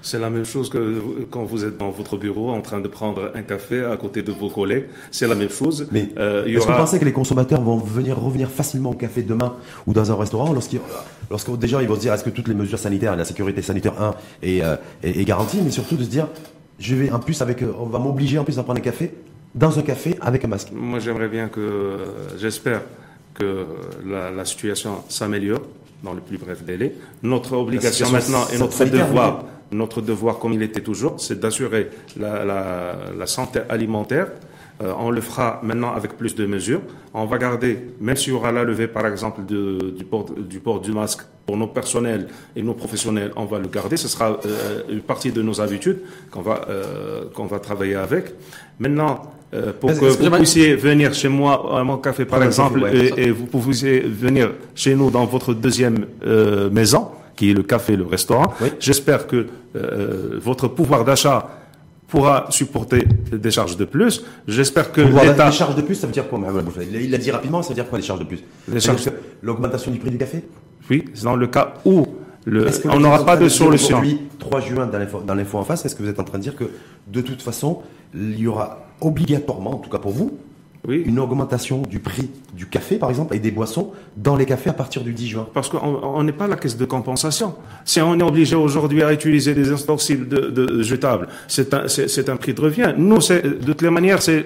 [0.03, 1.01] C'est la même chose que
[1.31, 4.33] quand vous êtes dans votre bureau en train de prendre un café à côté de
[4.33, 4.85] vos collègues.
[5.11, 5.89] C'est la même chose.
[5.91, 9.23] Mais euh, est-ce que vous pensez que les consommateurs vont venir revenir facilement au café
[9.23, 9.55] demain
[9.87, 10.81] ou dans un restaurant lorsqu'ils,
[11.31, 13.95] lorsque déjà ils vont se dire est-ce que toutes les mesures sanitaires, la sécurité sanitaire
[14.01, 16.29] 1 euh, est, est, garantie, mais surtout de se dire
[16.79, 19.15] je vais en plus avec, euh, on va m'obliger en plus à prendre un café
[19.55, 20.69] dans un café avec un masque.
[20.75, 21.99] Moi j'aimerais bien que,
[22.39, 22.83] j'espère
[23.33, 23.65] que
[24.05, 25.63] la, la situation s'améliore
[26.05, 26.95] dans le plus bref délai.
[27.23, 32.45] Notre obligation maintenant et notre devoir notre devoir, comme il était toujours, c'est d'assurer la,
[32.45, 34.29] la, la, santé alimentaire
[34.83, 36.81] Euh, on le fera maintenant avec plus de mesures.
[37.13, 40.59] On va garder, même s'il y aura la levée, par exemple, de, du, port, du
[40.59, 42.27] port du masque pour nos personnels
[42.57, 43.97] et nos professionnels, on va le garder.
[43.97, 46.01] Ce sera euh, une partie de nos habitudes
[46.33, 48.35] qu'on va, euh, qu'on va travailler avec.
[48.81, 53.31] Maintenant, euh, pour que vous puissiez venir chez moi à mon café, par exemple, et,
[53.31, 58.05] vous puissiez venir chez nous dans votre deuxième euh, maison, qui est le café, le
[58.05, 58.53] restaurant.
[58.81, 59.47] J'espère que
[59.77, 61.49] euh, votre pouvoir d'achat
[62.09, 64.25] pourra supporter des charges de plus.
[64.47, 65.51] J'espère que l'État...
[65.51, 66.41] Des charges de plus, ça veut dire quoi
[66.93, 68.43] Il l'a dit rapidement, ça veut dire quoi les charges de plus?
[69.43, 70.45] L'augmentation du prix du café?
[70.91, 72.07] Oui, c'est dans le cas où
[72.45, 73.99] le, on n'aura pas de solution.
[73.99, 74.91] Aujourd'hui, 3 juin,
[75.27, 76.65] dans l'info en face, est-ce que vous êtes en train de dire que
[77.07, 77.81] de toute façon,
[78.15, 80.39] il y aura obligatoirement, en tout cas pour vous,
[80.87, 81.03] oui.
[81.07, 84.75] une augmentation du prix du café, par exemple, et des boissons dans les cafés à
[84.75, 85.49] partir du 10 juin.
[85.55, 87.55] Parce qu'on n'est pas la caisse de compensation.
[87.85, 92.37] Si on est obligé aujourd'hui à utiliser des ustensiles de, de, jetables, c'est un, un,
[92.37, 92.95] prix de revient.
[92.97, 94.45] Nous, de toutes les manières, c'est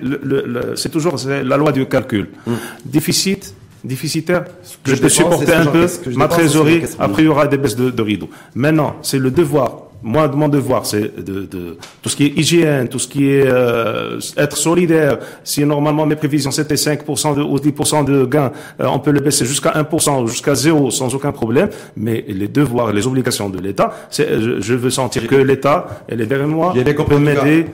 [0.91, 2.29] toujours la loi du calcul.
[2.47, 2.57] Hum.
[2.85, 3.55] Déficit,
[3.85, 4.45] déficitaire,
[4.85, 8.03] je, peux supporter un peu ma trésorerie, après il y aura des baisses de, de
[8.03, 8.29] rideau.
[8.55, 12.89] Maintenant, c'est le devoir moi, mon devoir, c'est de, de, tout ce qui est hygiène,
[12.89, 15.19] tout ce qui est euh, être solidaire.
[15.43, 19.21] Si normalement mes prévisions c'était 5% de, ou 10% de gains, euh, on peut le
[19.21, 21.71] baisser jusqu'à 1%, jusqu'à 0 sans aucun problème.
[21.97, 26.21] Mais les devoirs, les obligations de l'État, c'est, je, je, veux sentir que l'État, elle
[26.21, 26.75] est derrière moi,
[27.05, 27.67] peut m'aider.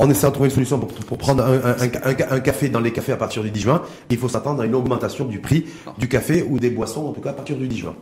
[0.00, 2.92] On essaie de trouver une solution pour, pour prendre un, un, un, café dans les
[2.92, 3.82] cafés à partir du 10 juin.
[4.10, 5.66] Il faut s'attendre à une augmentation du prix
[5.98, 7.94] du café ou des boissons, en tout cas à partir du 10 juin.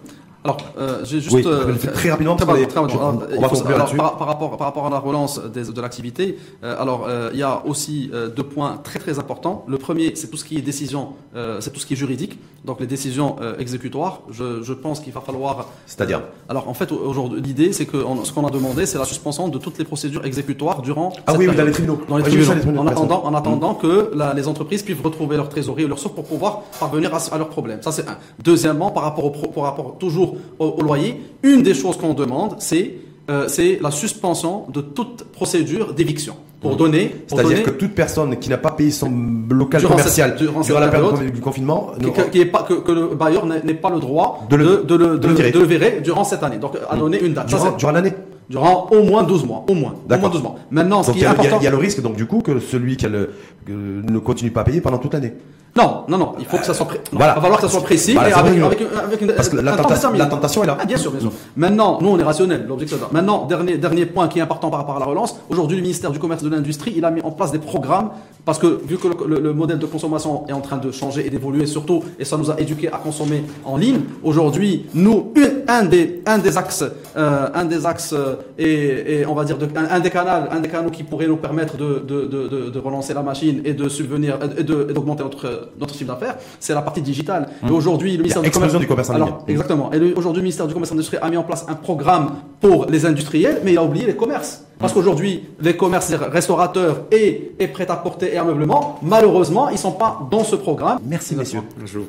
[0.46, 2.36] Alors, euh, j'ai juste euh, très rapidement.
[2.36, 3.18] Très, très, on, va
[3.48, 6.38] par, par, rapport par rapport à la relance des, de l'activité.
[6.62, 9.64] Euh, alors, euh, il y a aussi euh, deux points très très importants.
[9.66, 12.38] Le premier, c'est tout ce qui est décision, euh, c'est tout ce qui est juridique.
[12.64, 14.22] Donc les décisions exécutoires.
[14.30, 15.66] Je, je pense qu'il va falloir.
[15.86, 16.22] C'est-à-dire.
[16.48, 19.58] alors en fait, aujourd'hui, l'idée, c'est que ce qu'on a demandé, c'est la suspension de
[19.58, 21.12] toutes les procédures exécutoires durant.
[21.26, 22.00] Ah oui, oui, dans les tribunaux.
[22.08, 22.80] Dans les tribunaux.
[22.80, 26.14] En attendant, en attendant que la, les entreprises puissent retrouver leur trésorerie et leurs sources
[26.14, 27.82] pour pouvoir parvenir à, à leurs problèmes.
[27.82, 28.18] Ça c'est un.
[28.42, 32.94] Deuxièmement, par rapport au, par rapport toujours au, loyer, une des choses qu'on demande, c'est
[33.28, 36.36] euh, c'est la suspension de toute procédure d'éviction.
[36.60, 36.76] Pour mmh.
[36.78, 37.16] donner.
[37.26, 39.12] C'est-à-dire que toute personne qui n'a pas payé son
[39.50, 41.90] local commercial durant, la période du confinement,
[42.32, 45.18] qui, est pas, que, que, le bailleur n'ait pas le droit de le, de, le,
[45.18, 46.56] de, le, virer durant cette année.
[46.56, 46.98] Donc à mmh.
[46.98, 47.48] donner une date.
[47.48, 48.14] Durant, durant l'année
[48.48, 50.56] durant au moins 12 mois, au moins, au moins 12 mois.
[50.70, 52.96] Maintenant, ce qui est important, il y, a le risque donc du coup que celui
[52.96, 53.30] qui a le,
[53.68, 55.32] ne continue pas à payer pendant toute l'année.
[55.76, 58.12] Non, non, non, il faut que ça soit, il va falloir que ça soit précis
[58.12, 60.78] et avec, avec, avec, une, Parce que la, tentation, la tentation est là.
[60.80, 61.32] Ah, bien sûr, bien sûr.
[61.56, 64.96] Maintenant, nous, on est rationnel, l'objectif Maintenant, dernier, dernier point qui est important par rapport
[64.96, 65.36] à la relance.
[65.50, 68.10] Aujourd'hui, le ministère du Commerce et de l'Industrie, il a mis en place des programmes
[68.46, 71.30] parce que vu que le, le, modèle de consommation est en train de changer et
[71.30, 74.02] d'évoluer surtout, et ça nous a éduqués à consommer en ligne.
[74.22, 75.32] Aujourd'hui, nous,
[75.66, 76.84] un des, un des axes,
[77.16, 80.60] euh, un des axes euh, et, et, on va dire de, un, des canaux, un
[80.60, 83.88] des canaux qui pourrait nous permettre de, de, de, de relancer la machine et de
[83.88, 87.48] subvenir et d'augmenter notre notre chiffre d'affaires, c'est la partie digitale.
[87.62, 87.74] Et mmh.
[87.74, 89.92] aujourd'hui, le ministère du commerce, du commerce alors, exactement.
[89.92, 92.36] Et aujourd'hui, le ministère du commerce et de l'industrie a mis en place un programme
[92.60, 94.64] pour les industriels, mais il a oublié les commerces.
[94.78, 94.94] Parce mmh.
[94.94, 100.56] qu'aujourd'hui, les commerces restaurateurs et, et prêt-à-porter et ameublement, malheureusement, ils sont pas dans ce
[100.56, 100.98] programme.
[101.04, 101.62] Merci, messieurs.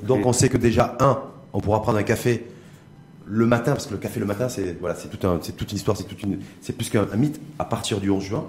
[0.04, 1.20] Donc, on sait que déjà, un,
[1.54, 2.46] on pourra prendre un café
[3.30, 5.72] le matin, parce que le café le matin, c'est voilà, c'est tout un, c'est toute
[5.72, 7.40] une histoire, c'est toute une, c'est plus qu'un mythe.
[7.60, 8.46] À partir du 11 juin,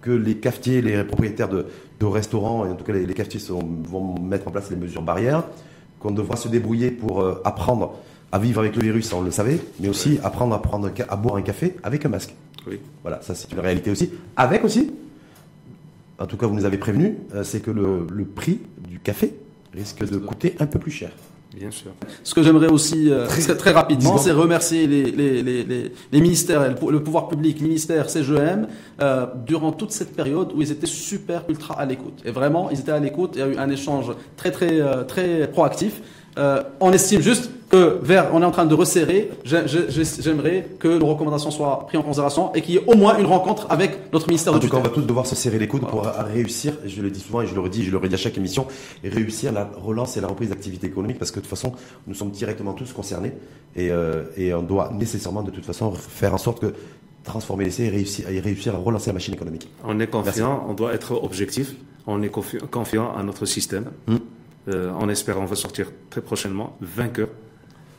[0.00, 1.66] que les cafetiers, les propriétaires de,
[2.00, 5.44] restaurants, et en tout cas les, cafetiers vont mettre en place les mesures barrières,
[5.98, 7.96] qu'on devra se débrouiller pour euh, apprendre
[8.30, 11.36] à vivre avec le virus, on le savait, mais aussi apprendre à, prendre, à boire
[11.36, 12.34] un café avec un masque.
[12.66, 12.78] Oui.
[13.02, 14.10] Voilà, ça c'est une réalité aussi.
[14.36, 14.92] Avec aussi,
[16.18, 19.34] en tout cas vous nous avez prévenu, euh, c'est que le, le prix du café
[19.74, 21.10] risque de coûter un peu plus cher.
[21.54, 21.92] Bien sûr.
[22.24, 25.64] Ce que j'aimerais aussi euh, très, très, rapidement, c'est remercier les, les, les,
[26.12, 28.68] les, ministères, le pouvoir public, ministère, CGM,
[29.00, 32.20] euh, durant toute cette période où ils étaient super ultra à l'écoute.
[32.26, 33.32] Et vraiment, ils étaient à l'écoute.
[33.34, 36.02] Il y a eu un échange très très euh, très proactif.
[36.38, 39.30] Euh, on estime juste que vers, on est en train de resserrer.
[39.44, 43.26] J'aimerais que nos recommandations soient prises en considération et qu'il y ait au moins une
[43.26, 45.68] rencontre avec notre ministère de En tout cas, on va tous devoir se serrer les
[45.68, 48.18] coudes pour réussir, je le dis souvent et je le redis, je le redis à
[48.18, 48.66] chaque émission,
[49.04, 51.72] et réussir la relance et la reprise d'activité économique parce que de toute façon,
[52.06, 53.32] nous sommes directement tous concernés
[53.76, 56.74] et, euh, et on doit nécessairement de toute façon faire en sorte que
[57.24, 59.68] transformer l'essai et réussir, et réussir à relancer la machine économique.
[59.84, 61.74] On est confiant, on doit être objectif,
[62.06, 63.90] on est confiant à notre système.
[64.08, 64.20] Hum.
[64.68, 67.28] Euh, en espérant, on va sortir très prochainement vainqueur.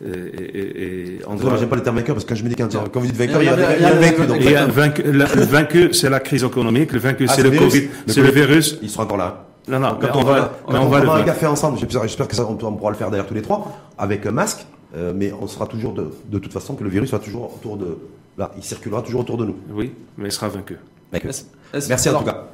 [0.06, 0.84] Et, et,
[1.16, 1.58] et on doit...
[1.58, 3.42] J'aime pas le terme vainqueur parce que quand je me dis quand vous dites vainqueur,
[3.42, 4.26] il y a, il y a, un vaincu.
[4.28, 6.92] Donc et vaincu, le vaincu, c'est la crise économique.
[6.94, 8.80] Le vaincu, ah, c'est le, Covid, c'est le virus.
[8.82, 9.46] Il sera encore là.
[9.68, 11.78] Non, non, quand on, va, on, on va, un café ensemble.
[11.78, 14.66] J'espère que ça, on pourra le faire d'ailleurs tous les trois avec un masque.
[14.96, 17.78] Euh, mais on sera toujours de, de toute façon que le virus sera toujours autour
[17.78, 17.98] de
[18.40, 19.56] là, il circulera toujours autour de nous.
[19.72, 20.78] Oui, mais il sera vaincu.
[21.12, 21.46] Merci,
[21.88, 22.48] Merci en tout cas.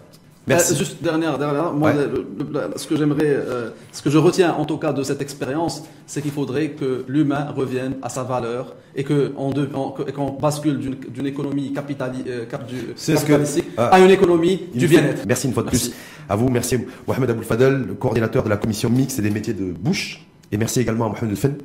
[0.47, 0.73] Merci.
[0.73, 1.73] Euh, juste dernière, dernière.
[1.73, 1.95] Moi, Ouais.
[1.95, 5.01] le- le- le- ce que j'aimerais, euh, ce que je retiens en tout cas de
[5.01, 9.67] cette expérience, c'est qu'il faudrait que l'humain revienne à sa valeur et que on de-
[9.73, 13.31] on- que- et qu'on bascule d'une d'une économie capitali, euh, cap- du- C'est ce que-
[13.31, 13.87] capitalistique ah.
[13.87, 15.23] à une économie du bien-être.
[15.27, 15.89] Merci une fois de Merci.
[15.89, 15.97] plus
[16.29, 16.49] à vous.
[16.49, 16.77] Merci
[17.07, 20.25] Mohamed Aboul Fadel, le coordinateur de la commission mixte et des métiers de bouche.
[20.51, 21.55] Et merci également à Mohamed Fen,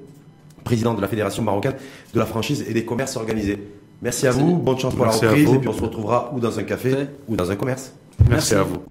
[0.65, 1.75] président de la Fédération marocaine
[2.15, 3.59] de la franchise et des commerces organisés.
[4.01, 4.41] Merci à Merci.
[4.43, 6.63] vous, bonne chance pour Merci la reprise et puis on se retrouvera ou dans un
[6.63, 7.09] café Ouais.
[7.29, 7.93] ou dans un commerce.
[8.29, 8.83] Merci à vous.